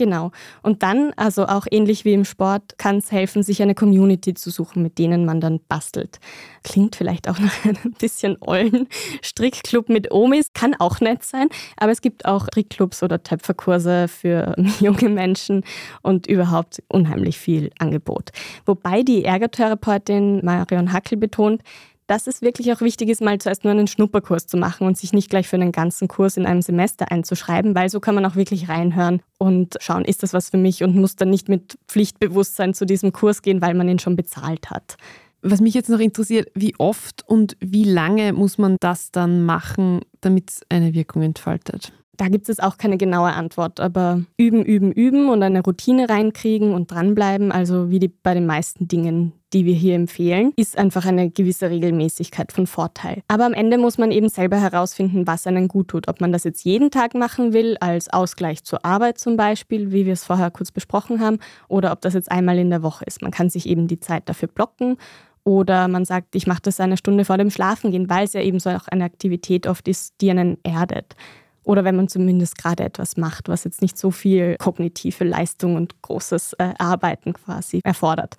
Genau. 0.00 0.30
Und 0.62 0.82
dann, 0.82 1.12
also 1.16 1.44
auch 1.44 1.66
ähnlich 1.70 2.06
wie 2.06 2.14
im 2.14 2.24
Sport, 2.24 2.78
kann 2.78 2.96
es 2.96 3.12
helfen, 3.12 3.42
sich 3.42 3.60
eine 3.60 3.74
Community 3.74 4.32
zu 4.32 4.48
suchen, 4.48 4.82
mit 4.82 4.96
denen 4.96 5.26
man 5.26 5.42
dann 5.42 5.60
bastelt. 5.68 6.20
Klingt 6.64 6.96
vielleicht 6.96 7.28
auch 7.28 7.38
nach 7.38 7.66
einem 7.66 7.92
bisschen 7.98 8.38
ollen 8.40 8.88
Strickclub 9.20 9.90
mit 9.90 10.10
Omis, 10.10 10.54
kann 10.54 10.74
auch 10.78 11.00
nett 11.00 11.22
sein, 11.22 11.48
aber 11.76 11.92
es 11.92 12.00
gibt 12.00 12.24
auch 12.24 12.46
Strickclubs 12.46 13.02
oder 13.02 13.22
Töpferkurse 13.22 14.08
für 14.08 14.54
junge 14.80 15.10
Menschen 15.10 15.64
und 16.00 16.26
überhaupt 16.26 16.82
unheimlich 16.88 17.36
viel 17.36 17.70
Angebot. 17.78 18.30
Wobei 18.64 19.02
die 19.02 19.26
Ergotherapeutin 19.26 20.42
Marion 20.42 20.94
Hackel 20.94 21.18
betont, 21.18 21.60
dass 22.10 22.26
es 22.26 22.42
wirklich 22.42 22.72
auch 22.72 22.80
wichtig 22.80 23.08
ist, 23.08 23.22
mal 23.22 23.38
zuerst 23.38 23.62
nur 23.62 23.70
einen 23.70 23.86
Schnupperkurs 23.86 24.48
zu 24.48 24.56
machen 24.56 24.84
und 24.84 24.98
sich 24.98 25.12
nicht 25.12 25.30
gleich 25.30 25.46
für 25.46 25.54
einen 25.54 25.70
ganzen 25.70 26.08
Kurs 26.08 26.36
in 26.36 26.44
einem 26.44 26.60
Semester 26.60 27.12
einzuschreiben, 27.12 27.76
weil 27.76 27.88
so 27.88 28.00
kann 28.00 28.16
man 28.16 28.26
auch 28.26 28.34
wirklich 28.34 28.68
reinhören 28.68 29.22
und 29.38 29.76
schauen, 29.78 30.04
ist 30.04 30.24
das 30.24 30.32
was 30.32 30.50
für 30.50 30.56
mich 30.56 30.82
und 30.82 30.96
muss 30.96 31.14
dann 31.14 31.30
nicht 31.30 31.48
mit 31.48 31.78
Pflichtbewusstsein 31.86 32.74
zu 32.74 32.84
diesem 32.84 33.12
Kurs 33.12 33.42
gehen, 33.42 33.62
weil 33.62 33.74
man 33.74 33.88
ihn 33.88 34.00
schon 34.00 34.16
bezahlt 34.16 34.70
hat. 34.70 34.96
Was 35.42 35.60
mich 35.60 35.72
jetzt 35.72 35.88
noch 35.88 36.00
interessiert, 36.00 36.48
wie 36.52 36.74
oft 36.78 37.22
und 37.28 37.56
wie 37.60 37.84
lange 37.84 38.32
muss 38.32 38.58
man 38.58 38.76
das 38.80 39.12
dann 39.12 39.44
machen, 39.44 40.00
damit 40.20 40.50
es 40.50 40.62
eine 40.68 40.94
Wirkung 40.94 41.22
entfaltet? 41.22 41.92
Da 42.16 42.26
gibt 42.26 42.48
es 42.48 42.58
auch 42.58 42.76
keine 42.76 42.96
genaue 42.96 43.32
Antwort, 43.32 43.78
aber 43.78 44.20
üben, 44.36 44.64
üben, 44.64 44.90
üben 44.90 45.28
und 45.28 45.44
eine 45.44 45.62
Routine 45.62 46.08
reinkriegen 46.08 46.74
und 46.74 46.90
dranbleiben, 46.90 47.52
also 47.52 47.88
wie 47.90 48.00
die, 48.00 48.08
bei 48.08 48.34
den 48.34 48.46
meisten 48.46 48.88
Dingen, 48.88 49.32
die 49.52 49.64
wir 49.64 49.74
hier 49.74 49.94
empfehlen, 49.94 50.52
ist 50.56 50.78
einfach 50.78 51.06
eine 51.06 51.30
gewisse 51.30 51.70
Regelmäßigkeit 51.70 52.52
von 52.52 52.66
Vorteil. 52.66 53.22
Aber 53.28 53.46
am 53.46 53.52
Ende 53.52 53.78
muss 53.78 53.98
man 53.98 54.10
eben 54.10 54.28
selber 54.28 54.60
herausfinden, 54.60 55.26
was 55.26 55.46
einen 55.46 55.68
gut 55.68 55.88
tut. 55.88 56.08
Ob 56.08 56.20
man 56.20 56.32
das 56.32 56.44
jetzt 56.44 56.64
jeden 56.64 56.90
Tag 56.90 57.14
machen 57.14 57.52
will, 57.52 57.76
als 57.80 58.12
Ausgleich 58.12 58.64
zur 58.64 58.84
Arbeit 58.84 59.18
zum 59.18 59.36
Beispiel, 59.36 59.92
wie 59.92 60.06
wir 60.06 60.12
es 60.12 60.24
vorher 60.24 60.50
kurz 60.50 60.70
besprochen 60.70 61.20
haben, 61.20 61.38
oder 61.68 61.92
ob 61.92 62.00
das 62.00 62.14
jetzt 62.14 62.30
einmal 62.30 62.58
in 62.58 62.70
der 62.70 62.82
Woche 62.82 63.04
ist. 63.04 63.22
Man 63.22 63.30
kann 63.30 63.50
sich 63.50 63.66
eben 63.66 63.88
die 63.88 64.00
Zeit 64.00 64.28
dafür 64.28 64.48
blocken 64.48 64.96
oder 65.44 65.88
man 65.88 66.04
sagt, 66.04 66.36
ich 66.36 66.46
mache 66.46 66.62
das 66.62 66.80
eine 66.80 66.96
Stunde 66.96 67.24
vor 67.24 67.38
dem 67.38 67.50
Schlafengehen, 67.50 68.10
weil 68.10 68.24
es 68.24 68.34
ja 68.34 68.42
eben 68.42 68.60
so 68.60 68.70
auch 68.70 68.88
eine 68.88 69.04
Aktivität 69.04 69.66
oft 69.66 69.88
ist, 69.88 70.14
die 70.20 70.30
einen 70.30 70.58
erdet. 70.62 71.16
Oder 71.62 71.84
wenn 71.84 71.96
man 71.96 72.08
zumindest 72.08 72.56
gerade 72.56 72.84
etwas 72.84 73.16
macht, 73.16 73.48
was 73.48 73.64
jetzt 73.64 73.82
nicht 73.82 73.98
so 73.98 74.10
viel 74.10 74.56
kognitive 74.56 75.24
Leistung 75.24 75.76
und 75.76 76.00
großes 76.02 76.54
äh, 76.54 76.72
Arbeiten 76.78 77.34
quasi 77.34 77.80
erfordert. 77.84 78.36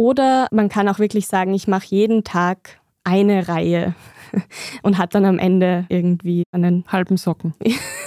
Oder 0.00 0.48
man 0.50 0.70
kann 0.70 0.88
auch 0.88 0.98
wirklich 0.98 1.26
sagen, 1.26 1.52
ich 1.52 1.68
mache 1.68 1.84
jeden 1.90 2.24
Tag 2.24 2.80
eine 3.04 3.48
Reihe 3.48 3.94
und 4.82 4.96
hat 4.96 5.14
dann 5.14 5.26
am 5.26 5.38
Ende 5.38 5.84
irgendwie 5.90 6.44
einen 6.52 6.86
halben 6.88 7.18
Socken. 7.18 7.52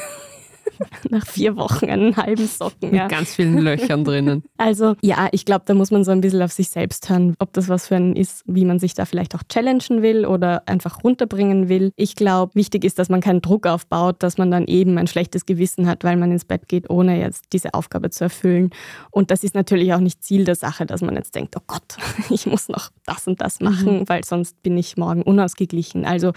nach 1.10 1.26
vier 1.26 1.56
Wochen 1.56 1.86
einen 1.86 2.16
halben 2.18 2.48
Socken. 2.48 2.92
Mit 2.92 2.94
ja. 2.94 3.08
ganz 3.08 3.36
vielen 3.36 3.60
Löchern 3.60 4.04
drinnen. 4.04 4.44
Also 4.58 4.96
ja, 5.02 5.30
ich 5.32 5.46
glaube, 5.46 5.64
da 5.66 5.74
muss 5.74 5.92
man 5.92 6.04
so 6.04 6.12
ein 6.12 6.22
bisschen 6.22 6.42
auf 6.42 6.52
sich 6.52 6.70
selbst 6.70 7.10
hören, 7.10 7.36
ob 7.40 7.54
das 7.54 7.70
was 7.70 7.88
für 7.88 7.96
einen 7.96 8.16
ist, 8.16 8.44
wie 8.46 8.66
man 8.66 8.80
sich 8.80 8.94
da 8.94 9.06
vielleicht 9.06 9.36
auch 9.36 9.44
challengen 9.50 10.02
will 10.02 10.26
oder 10.26 10.64
einfach 10.68 11.04
runterbringen 11.04 11.70
will. 11.70 11.92
Ich 11.96 12.16
glaube, 12.16 12.56
wichtig 12.56 12.84
ist, 12.84 13.00
dass 13.00 13.10
man 13.10 13.22
keinen 13.22 13.42
Druck 13.42 13.68
aufbaut, 13.68 14.18
dass 14.20 14.38
man 14.38 14.52
dann 14.52 14.66
eben 14.66 14.98
ein 14.98 15.08
schlechtes 15.08 15.46
Gewissen 15.46 15.88
hat, 15.88 16.04
weil 16.04 16.18
man 16.18 16.32
ins 16.32 16.46
Bett 16.46 16.68
geht, 16.68 16.90
ohne 16.90 17.20
jetzt 17.20 17.46
diese 17.54 17.74
Aufgabe 17.74 18.10
zu 18.10 18.26
erfüllen. 18.26 18.72
Und 19.12 19.32
das 19.32 19.44
ist 19.44 19.56
natürlich 19.56 19.94
auch 19.94 20.00
nicht 20.00 20.24
Ziel 20.24 20.46
der 20.46 20.56
Sache, 20.56 20.86
dass 20.86 21.02
man 21.02 21.16
jetzt 21.16 21.36
denkt, 21.36 21.56
oh 21.58 21.64
Gott, 21.68 21.98
ich 22.30 22.46
muss 22.46 22.70
noch 22.70 22.90
das 23.06 23.28
und 23.28 23.42
das 23.42 23.60
machen, 23.60 24.00
mhm. 24.00 24.10
weil 24.10 24.24
sonst 24.24 24.62
bin 24.64 24.78
ich 24.78 24.98
morgen 24.98 25.22
unausgeglichen. 25.22 26.06
Also 26.06 26.34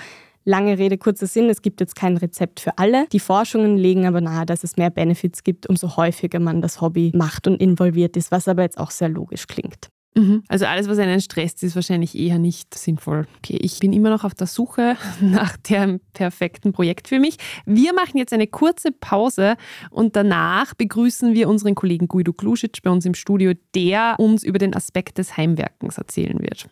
Lange 0.49 0.79
Rede, 0.79 0.97
kurzer 0.97 1.27
Sinn, 1.27 1.51
es 1.51 1.61
gibt 1.61 1.81
jetzt 1.81 1.97
kein 1.97 2.17
Rezept 2.17 2.61
für 2.61 2.79
alle. 2.79 3.09
Die 3.11 3.19
Forschungen 3.19 3.77
legen 3.77 4.07
aber 4.07 4.21
nahe, 4.21 4.47
dass 4.47 4.63
es 4.63 4.77
mehr 4.77 4.91
Benefits 4.91 5.43
gibt, 5.43 5.69
umso 5.69 5.97
häufiger 5.97 6.39
man 6.39 6.63
das 6.63 6.81
Hobby 6.81 7.11
macht 7.17 7.49
und 7.49 7.61
involviert 7.61 8.17
ist, 8.17 8.31
was 8.31 8.47
aber 8.47 8.63
jetzt 8.63 8.79
auch 8.79 8.93
sehr 8.93 9.09
logisch 9.09 9.49
klingt. 9.49 9.89
Mhm. 10.15 10.45
Also 10.47 10.67
alles, 10.67 10.89
was 10.89 10.99
einen 10.99 11.21
stresst, 11.21 11.65
ist 11.65 11.75
wahrscheinlich 11.75 12.17
eher 12.17 12.39
nicht 12.39 12.79
sinnvoll. 12.79 13.27
Okay, 13.39 13.59
ich 13.61 13.81
bin 13.81 13.93
immer 13.93 14.09
noch 14.09 14.23
auf 14.23 14.35
der 14.35 14.47
Suche 14.47 14.97
nach 15.21 15.57
dem 15.57 15.99
perfekten 16.13 16.73
Projekt 16.73 17.09
für 17.09 17.19
mich. 17.19 17.39
Wir 17.65 17.93
machen 17.93 18.17
jetzt 18.17 18.33
eine 18.33 18.47
kurze 18.47 18.93
Pause 18.93 19.57
und 19.91 20.15
danach 20.15 20.75
begrüßen 20.75 21.35
wir 21.35 21.49
unseren 21.49 21.75
Kollegen 21.75 22.07
Guido 22.07 22.33
Klusic 22.33 22.83
bei 22.85 22.91
uns 22.91 23.05
im 23.05 23.15
Studio, 23.15 23.53
der 23.75 24.15
uns 24.19 24.45
über 24.45 24.59
den 24.59 24.77
Aspekt 24.77 25.19
des 25.19 25.37
Heimwerkens 25.37 25.99
erzählen 25.99 26.41
wird. 26.41 26.69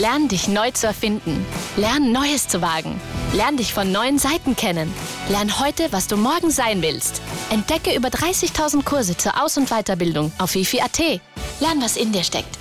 Lern 0.00 0.28
dich 0.28 0.48
neu 0.48 0.70
zu 0.70 0.86
erfinden. 0.86 1.44
Lern 1.76 2.10
Neues 2.10 2.48
zu 2.48 2.62
wagen. 2.62 2.98
Lern 3.34 3.58
dich 3.58 3.74
von 3.74 3.92
neuen 3.92 4.18
Seiten 4.18 4.56
kennen. 4.56 4.90
Lern 5.28 5.60
heute, 5.60 5.88
was 5.90 6.06
du 6.06 6.16
morgen 6.16 6.50
sein 6.50 6.80
willst. 6.80 7.20
Entdecke 7.50 7.94
über 7.94 8.08
30.000 8.08 8.82
Kurse 8.82 9.14
zur 9.18 9.44
Aus- 9.44 9.58
und 9.58 9.68
Weiterbildung 9.68 10.32
auf 10.38 10.54
wifi.at. 10.54 11.20
Lern, 11.60 11.82
was 11.82 11.98
in 11.98 12.12
dir 12.12 12.22
steckt. 12.22 12.58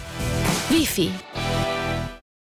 Wifi. 0.69 1.11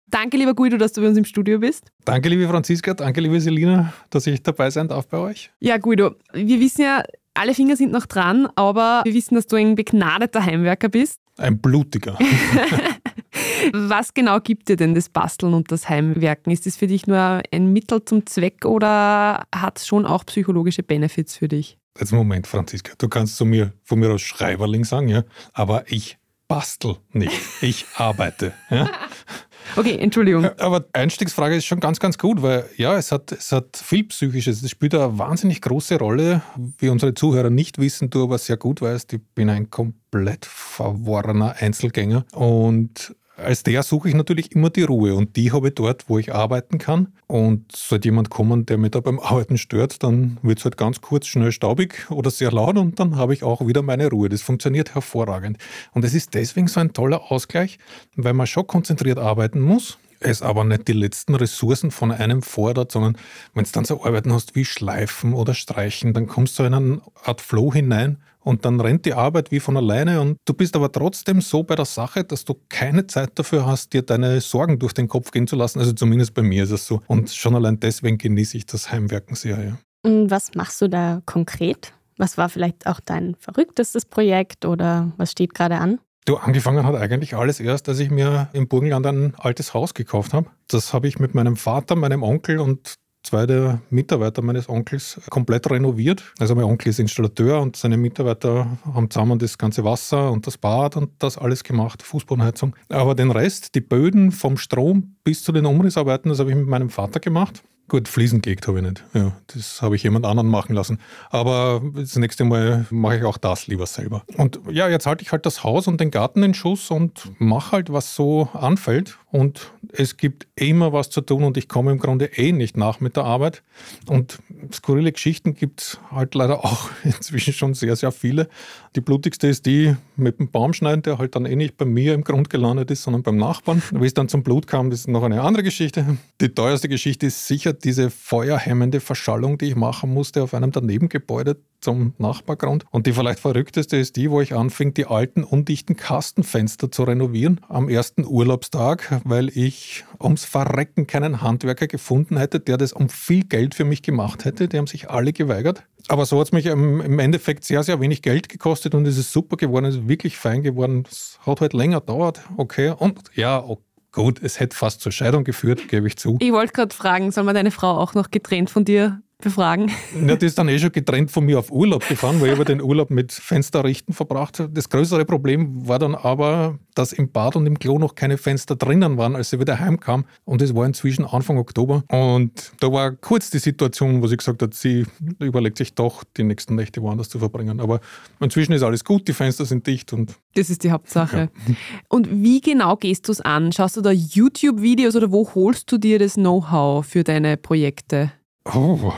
Danke, 0.05 0.37
lieber 0.37 0.53
Guido, 0.53 0.77
dass 0.77 0.93
du 0.93 1.01
bei 1.01 1.09
uns 1.09 1.17
im 1.17 1.25
Studio 1.25 1.59
bist. 1.59 1.91
Danke, 2.05 2.29
liebe 2.29 2.47
Franziska. 2.47 2.93
Danke, 2.93 3.19
liebe 3.19 3.41
Selina, 3.41 3.91
dass 4.09 4.25
ich 4.25 4.41
dabei 4.41 4.69
sein 4.69 4.87
darf 4.87 5.05
bei 5.09 5.17
euch. 5.17 5.51
Ja, 5.59 5.75
Guido, 5.79 6.11
wir 6.31 6.61
wissen 6.61 6.83
ja, 6.83 7.03
alle 7.33 7.53
Finger 7.53 7.75
sind 7.75 7.91
noch 7.91 8.05
dran, 8.05 8.47
aber 8.55 9.01
wir 9.03 9.13
wissen, 9.13 9.35
dass 9.35 9.47
du 9.47 9.57
ein 9.57 9.75
begnadeter 9.75 10.45
Heimwerker 10.45 10.87
bist. 10.87 11.19
Ein 11.37 11.59
blutiger. 11.59 12.17
Was 13.73 14.13
genau 14.13 14.39
gibt 14.39 14.69
dir 14.69 14.75
denn 14.75 14.95
das 14.95 15.09
Basteln 15.09 15.53
und 15.53 15.71
das 15.71 15.89
Heimwerken? 15.89 16.51
Ist 16.51 16.65
das 16.65 16.77
für 16.77 16.87
dich 16.87 17.07
nur 17.07 17.41
ein 17.51 17.73
Mittel 17.73 18.03
zum 18.03 18.25
Zweck 18.25 18.65
oder 18.65 19.45
hat 19.53 19.79
es 19.79 19.87
schon 19.87 20.05
auch 20.05 20.25
psychologische 20.25 20.83
Benefits 20.83 21.35
für 21.35 21.47
dich? 21.47 21.77
Jetzt 21.99 22.11
Moment, 22.11 22.47
Franziska, 22.47 22.93
du 22.97 23.07
kannst 23.07 23.37
zu 23.37 23.45
mir 23.45 23.73
von 23.83 23.99
mir 23.99 24.11
aus 24.11 24.21
Schreiberling 24.21 24.83
sagen, 24.83 25.07
ja, 25.07 25.23
aber 25.53 25.91
ich 25.91 26.17
bastel 26.47 26.97
nicht, 27.11 27.39
ich 27.61 27.85
arbeite. 27.95 28.53
Ja? 28.69 28.89
Okay, 29.75 29.97
Entschuldigung. 29.97 30.45
Aber 30.57 30.85
Einstiegsfrage 30.93 31.55
ist 31.55 31.65
schon 31.65 31.79
ganz, 31.79 31.99
ganz 31.99 32.17
gut, 32.17 32.41
weil 32.41 32.65
ja, 32.77 32.97
es 32.97 33.11
hat, 33.11 33.31
es 33.31 33.51
hat 33.51 33.77
viel 33.77 34.05
Psychisches. 34.05 34.63
Es 34.63 34.71
spielt 34.71 34.95
eine 34.95 35.17
wahnsinnig 35.17 35.61
große 35.61 35.97
Rolle, 35.99 36.41
wie 36.79 36.89
unsere 36.89 37.13
Zuhörer 37.13 37.49
nicht 37.49 37.77
wissen, 37.77 38.09
du 38.09 38.23
aber 38.23 38.37
sehr 38.37 38.57
gut 38.57 38.81
weißt, 38.81 39.13
ich 39.13 39.21
bin 39.35 39.49
ein 39.49 39.69
komplett 39.69 40.45
verworrener 40.45 41.55
Einzelgänger 41.59 42.25
und 42.33 43.15
als 43.37 43.63
der 43.63 43.83
suche 43.83 44.09
ich 44.09 44.15
natürlich 44.15 44.51
immer 44.53 44.69
die 44.69 44.83
Ruhe 44.83 45.15
und 45.15 45.35
die 45.35 45.51
habe 45.51 45.69
ich 45.69 45.75
dort, 45.75 46.09
wo 46.09 46.17
ich 46.17 46.33
arbeiten 46.33 46.77
kann. 46.77 47.13
Und 47.27 47.71
sollte 47.71 48.07
jemand 48.07 48.29
kommen, 48.29 48.65
der 48.65 48.77
mich 48.77 48.91
da 48.91 48.99
beim 48.99 49.19
Arbeiten 49.19 49.57
stört, 49.57 50.03
dann 50.03 50.37
wird 50.41 50.59
es 50.59 50.65
halt 50.65 50.77
ganz 50.77 51.01
kurz 51.01 51.27
schnell 51.27 51.51
staubig 51.51 52.09
oder 52.09 52.31
sehr 52.31 52.51
laut 52.51 52.77
und 52.77 52.99
dann 52.99 53.15
habe 53.15 53.33
ich 53.33 53.43
auch 53.43 53.65
wieder 53.67 53.81
meine 53.81 54.09
Ruhe. 54.09 54.29
Das 54.29 54.41
funktioniert 54.41 54.95
hervorragend. 54.95 55.57
Und 55.93 56.03
es 56.03 56.13
ist 56.13 56.33
deswegen 56.33 56.67
so 56.67 56.79
ein 56.79 56.93
toller 56.93 57.31
Ausgleich, 57.31 57.79
weil 58.15 58.33
man 58.33 58.47
schon 58.47 58.67
konzentriert 58.67 59.19
arbeiten 59.19 59.61
muss 59.61 59.97
es 60.19 60.41
aber 60.41 60.63
nicht 60.63 60.87
die 60.87 60.93
letzten 60.93 61.35
Ressourcen 61.35 61.91
von 61.91 62.11
einem 62.11 62.41
fordert, 62.41 62.91
sondern 62.91 63.17
wenn 63.53 63.65
du 63.65 63.71
dann 63.71 63.85
so 63.85 64.03
Arbeiten 64.03 64.33
hast 64.33 64.55
wie 64.55 64.65
Schleifen 64.65 65.33
oder 65.33 65.53
Streichen, 65.53 66.13
dann 66.13 66.27
kommst 66.27 66.57
du 66.57 66.63
in 66.63 66.73
eine 66.73 67.01
Art 67.23 67.41
Flow 67.41 67.71
hinein 67.71 68.17
und 68.47 68.63
dann 68.63 68.79
rennt 68.79 69.05
die 69.05 69.13
Arbeit 69.13 69.51
wie 69.51 69.59
von 69.59 69.75
alleine 69.75 70.21
und 70.21 70.37
du 70.45 70.53
bist 70.53 70.75
aber 70.77 70.89
trotzdem 70.89 71.41
so 71.41 71.63
bei 71.63 71.75
der 71.75 71.83
Sache, 71.85 72.23
dass 72.23 72.45
du 72.45 72.55
keine 72.69 73.05
Zeit 73.05 73.31
dafür 73.35 73.65
hast, 73.65 73.91
dir 73.91 74.03
deine 74.03 74.39
Sorgen 74.39 74.79
durch 74.79 74.93
den 74.93 75.09
Kopf 75.09 75.31
gehen 75.31 75.47
zu 75.47 75.57
lassen. 75.57 75.79
Also 75.79 75.91
zumindest 75.91 76.33
bei 76.33 76.41
mir 76.41 76.63
ist 76.63 76.71
es 76.71 76.87
so. 76.87 77.01
Und 77.07 77.29
schon 77.29 77.55
allein 77.55 77.79
deswegen 77.79 78.17
genieße 78.17 78.55
ich 78.55 78.65
das 78.65 78.89
Heimwerken 78.89 79.35
sehr. 79.35 79.61
Ja. 79.61 79.77
Und 80.03 80.31
was 80.31 80.55
machst 80.55 80.81
du 80.81 80.87
da 80.87 81.21
konkret? 81.25 81.93
Was 82.17 82.37
war 82.37 82.47
vielleicht 82.47 82.87
auch 82.87 83.01
dein 83.01 83.35
verrücktestes 83.37 84.05
Projekt 84.05 84.63
oder 84.63 85.11
was 85.17 85.31
steht 85.31 85.53
gerade 85.53 85.75
an? 85.77 85.99
Du, 86.23 86.37
angefangen 86.37 86.85
hat 86.85 86.95
eigentlich 86.95 87.35
alles 87.35 87.59
erst, 87.59 87.89
als 87.89 87.99
ich 87.99 88.09
mir 88.09 88.47
im 88.53 88.69
Burgenland 88.69 89.05
ein 89.07 89.35
altes 89.37 89.73
Haus 89.73 89.93
gekauft 89.93 90.33
habe. 90.33 90.47
Das 90.69 90.93
habe 90.93 91.09
ich 91.09 91.19
mit 91.19 91.35
meinem 91.35 91.57
Vater, 91.57 91.97
meinem 91.97 92.23
Onkel 92.23 92.59
und 92.59 92.95
zwei 93.27 93.45
der 93.45 93.81
Mitarbeiter 93.89 94.41
meines 94.41 94.67
Onkels 94.69 95.19
komplett 95.29 95.69
renoviert. 95.69 96.23
Also 96.39 96.55
mein 96.55 96.65
Onkel 96.65 96.89
ist 96.89 96.99
Installateur 96.99 97.61
und 97.61 97.75
seine 97.75 97.97
Mitarbeiter 97.97 98.77
haben 98.93 99.09
zusammen 99.09 99.39
das 99.39 99.57
ganze 99.57 99.83
Wasser 99.83 100.31
und 100.31 100.47
das 100.47 100.57
Bad 100.57 100.97
und 100.97 101.11
das 101.19 101.37
alles 101.37 101.63
gemacht, 101.63 102.03
Fußbodenheizung. 102.03 102.75
Aber 102.89 103.15
den 103.15 103.31
Rest, 103.31 103.75
die 103.75 103.81
Böden 103.81 104.31
vom 104.31 104.57
Strom 104.57 105.15
bis 105.23 105.43
zu 105.43 105.51
den 105.51 105.65
Umrissarbeiten, 105.65 106.29
das 106.29 106.39
habe 106.39 106.49
ich 106.49 106.55
mit 106.55 106.67
meinem 106.67 106.89
Vater 106.89 107.19
gemacht. 107.19 107.63
Gut, 107.89 108.09
Fliesen 108.09 108.41
gelegt 108.41 108.67
habe 108.67 108.79
ich 108.79 108.85
nicht. 108.85 109.03
Ja, 109.13 109.31
das 109.47 109.81
habe 109.81 109.95
ich 109.95 110.03
jemand 110.03 110.25
anderen 110.25 110.49
machen 110.49 110.75
lassen. 110.75 110.99
Aber 111.29 111.81
das 111.95 112.17
nächste 112.17 112.43
Mal 112.43 112.85
mache 112.89 113.17
ich 113.17 113.23
auch 113.23 113.37
das 113.37 113.67
lieber 113.67 113.85
selber. 113.85 114.23
Und 114.35 114.59
ja, 114.69 114.89
jetzt 114.89 115.05
halte 115.05 115.23
ich 115.23 115.31
halt 115.31 115.45
das 115.45 115.63
Haus 115.63 115.87
und 115.87 116.01
den 116.01 116.11
Garten 116.11 116.43
in 116.43 116.53
Schuss 116.53 116.91
und 116.91 117.31
mache 117.39 117.71
halt, 117.71 117.93
was 117.93 118.13
so 118.13 118.49
anfällt. 118.51 119.17
Und 119.37 119.71
es 119.93 120.17
gibt 120.17 120.47
immer 120.55 120.93
was 120.93 121.11
zu 121.11 121.21
tun 121.21 121.43
und 121.43 121.57
ich 121.57 121.67
komme 121.67 121.91
im 121.91 121.99
Grunde 121.99 122.25
eh 122.25 122.51
nicht 122.51 122.75
nach 122.75 122.99
mit 123.01 123.17
der 123.17 123.25
Arbeit. 123.25 123.61
Und 124.07 124.39
skurrile 124.73 125.11
Geschichten 125.11 125.53
gibt 125.53 125.81
es 125.81 125.99
halt 126.09 126.33
leider 126.33 126.65
auch 126.65 126.89
inzwischen 127.03 127.53
schon 127.53 127.75
sehr, 127.75 127.95
sehr 127.95 128.11
viele. 128.11 128.49
Die 128.95 129.01
blutigste 129.01 129.45
ist 129.45 129.67
die 129.67 129.95
mit 130.15 130.39
dem 130.39 130.49
Baumschneiden, 130.49 131.03
der 131.03 131.19
halt 131.19 131.35
dann 131.35 131.45
eh 131.45 131.55
nicht 131.55 131.77
bei 131.77 131.85
mir 131.85 132.15
im 132.15 132.23
Grund 132.23 132.49
gelandet 132.49 132.89
ist, 132.89 133.03
sondern 133.03 133.21
beim 133.21 133.37
Nachbarn. 133.37 133.83
Wie 133.91 134.07
es 134.07 134.15
dann 134.15 134.27
zum 134.27 134.41
Blut 134.41 134.65
kam, 134.65 134.89
das 134.89 135.01
ist 135.01 135.07
noch 135.07 135.21
eine 135.21 135.43
andere 135.43 135.61
Geschichte. 135.61 136.17
Die 136.41 136.49
teuerste 136.49 136.89
Geschichte 136.89 137.27
ist 137.27 137.45
sicher 137.45 137.73
diese 137.73 138.09
feuerhemmende 138.09 139.01
Verschallung, 139.01 139.59
die 139.59 139.65
ich 139.65 139.75
machen 139.75 140.11
musste 140.11 140.41
auf 140.41 140.55
einem 140.55 140.71
Danebengebäude 140.71 141.57
zum 141.79 142.13
Nachbargrund. 142.17 142.85
Und 142.91 143.07
die 143.07 143.13
vielleicht 143.13 143.39
verrückteste 143.39 143.97
ist 143.97 144.15
die, 144.15 144.31
wo 144.31 144.41
ich 144.41 144.53
anfing, 144.53 144.93
die 144.93 145.05
alten, 145.05 145.43
undichten 145.43 145.95
Kastenfenster 145.95 146.91
zu 146.91 147.03
renovieren 147.03 147.61
am 147.69 147.89
ersten 147.89 148.25
Urlaubstag, 148.25 149.21
weil 149.23 149.49
ich 149.49 150.05
ums 150.21 150.45
Verrecken 150.45 151.07
keinen 151.07 151.41
Handwerker 151.41 151.87
gefunden 151.87 152.37
hätte, 152.37 152.59
der 152.59 152.77
das 152.77 152.93
um 152.93 153.09
viel 153.09 153.43
Geld 153.43 153.75
für 153.75 153.85
mich 153.85 154.01
gemacht 154.01 154.45
hätte. 154.45 154.67
Die 154.67 154.77
haben 154.77 154.87
sich 154.87 155.09
alle 155.09 155.33
geweigert. 155.33 155.83
Aber 156.09 156.25
so 156.25 156.39
hat 156.39 156.47
es 156.47 156.51
mich 156.53 156.65
im 156.65 157.19
Endeffekt 157.19 157.65
sehr, 157.65 157.83
sehr 157.83 157.99
wenig 157.99 158.21
Geld 158.21 158.47
gekostet 158.47 158.95
und 158.95 159.05
es 159.05 159.17
ist 159.17 159.33
super 159.33 159.57
geworden, 159.57 159.85
es 159.85 159.95
ist 159.95 160.07
wirklich 160.07 160.37
fein 160.37 160.63
geworden. 160.63 161.03
Es 161.09 161.37
hat 161.45 161.59
halt 161.59 161.73
länger 161.73 161.99
dauert, 161.99 162.41
okay. 162.55 162.93
Und 162.97 163.19
ja, 163.33 163.61
okay 163.61 163.81
Gut, 164.13 164.41
es 164.41 164.59
hätte 164.59 164.75
fast 164.75 165.01
zur 165.01 165.11
Scheidung 165.11 165.43
geführt, 165.43 165.89
gebe 165.89 166.07
ich 166.07 166.17
zu. 166.17 166.37
Ich 166.39 166.51
wollte 166.51 166.73
gerade 166.73 166.95
fragen, 166.95 167.29
soll 167.29 167.43
man 167.43 167.53
deine 167.53 167.69
Frau 167.69 167.91
auch 167.99 168.15
noch 168.15 168.31
getrennt 168.31 168.71
von 168.71 168.83
dir 168.83 169.21
befragen? 169.39 169.91
Ja, 170.25 170.35
die 170.35 170.45
ist 170.45 170.57
dann 170.57 170.67
eh 170.67 170.79
schon 170.79 170.91
getrennt 170.91 171.29
von 171.31 171.45
mir 171.45 171.59
auf 171.59 171.71
Urlaub 171.71 172.07
gefahren, 172.07 172.41
weil 172.41 172.47
ich 172.47 172.53
aber 172.53 172.65
den 172.65 172.81
Urlaub 172.81 173.11
mit 173.11 173.31
Fensterrichten 173.31 174.13
verbracht 174.13 174.59
habe. 174.59 174.71
Das 174.71 174.89
größere 174.89 175.25
Problem 175.25 175.87
war 175.87 175.99
dann 175.99 176.15
aber, 176.15 176.79
dass 176.95 177.13
im 177.13 177.31
Bad 177.31 177.55
und 177.55 177.67
im 177.67 177.77
Klo 177.77 177.99
noch 177.99 178.15
keine 178.15 178.37
Fenster 178.37 178.75
drinnen 178.75 179.17
waren, 179.17 179.35
als 179.35 179.51
sie 179.51 179.59
wieder 179.59 179.79
heimkam. 179.79 180.25
Und 180.45 180.61
es 180.61 180.73
war 180.73 180.85
inzwischen 180.85 181.25
Anfang 181.25 181.57
Oktober. 181.57 182.03
Und 182.09 182.71
da 182.79 182.91
war 182.91 183.11
kurz 183.11 183.51
die 183.51 183.59
Situation, 183.59 184.21
wo 184.23 184.27
sie 184.27 184.37
gesagt 184.37 184.61
hat, 184.61 184.73
sie 184.73 185.05
überlegt 185.39 185.77
sich 185.77 185.93
doch, 185.93 186.23
die 186.35 186.43
nächsten 186.43 186.75
Nächte 186.75 187.01
woanders 187.01 187.29
zu 187.29 187.37
verbringen. 187.37 187.79
Aber 187.79 187.99
inzwischen 188.39 188.73
ist 188.73 188.83
alles 188.83 189.03
gut, 189.03 189.27
die 189.27 189.33
Fenster 189.33 189.65
sind 189.65 189.85
dicht 189.85 190.13
und. 190.13 190.33
Das 190.55 190.71
ist 190.71 190.83
die 190.83 190.91
Hauptsache. 190.91 191.49
Ja. 191.67 191.75
Und 192.09 192.27
wie 192.31 192.61
genau 192.61 192.95
gehst 192.95 193.27
du 193.27 193.31
es 193.31 193.41
an? 193.41 193.71
Schaust 193.71 193.97
du 193.97 194.01
da 194.01 194.11
YouTube-Videos 194.11 195.15
oder 195.15 195.31
wo 195.31 195.47
holst 195.53 195.91
du 195.91 195.99
dir 195.99 196.17
das 196.17 196.33
Know-how 196.33 197.05
für 197.05 197.23
deine 197.23 197.57
Projekte? 197.57 198.31
Oh, 198.73 199.13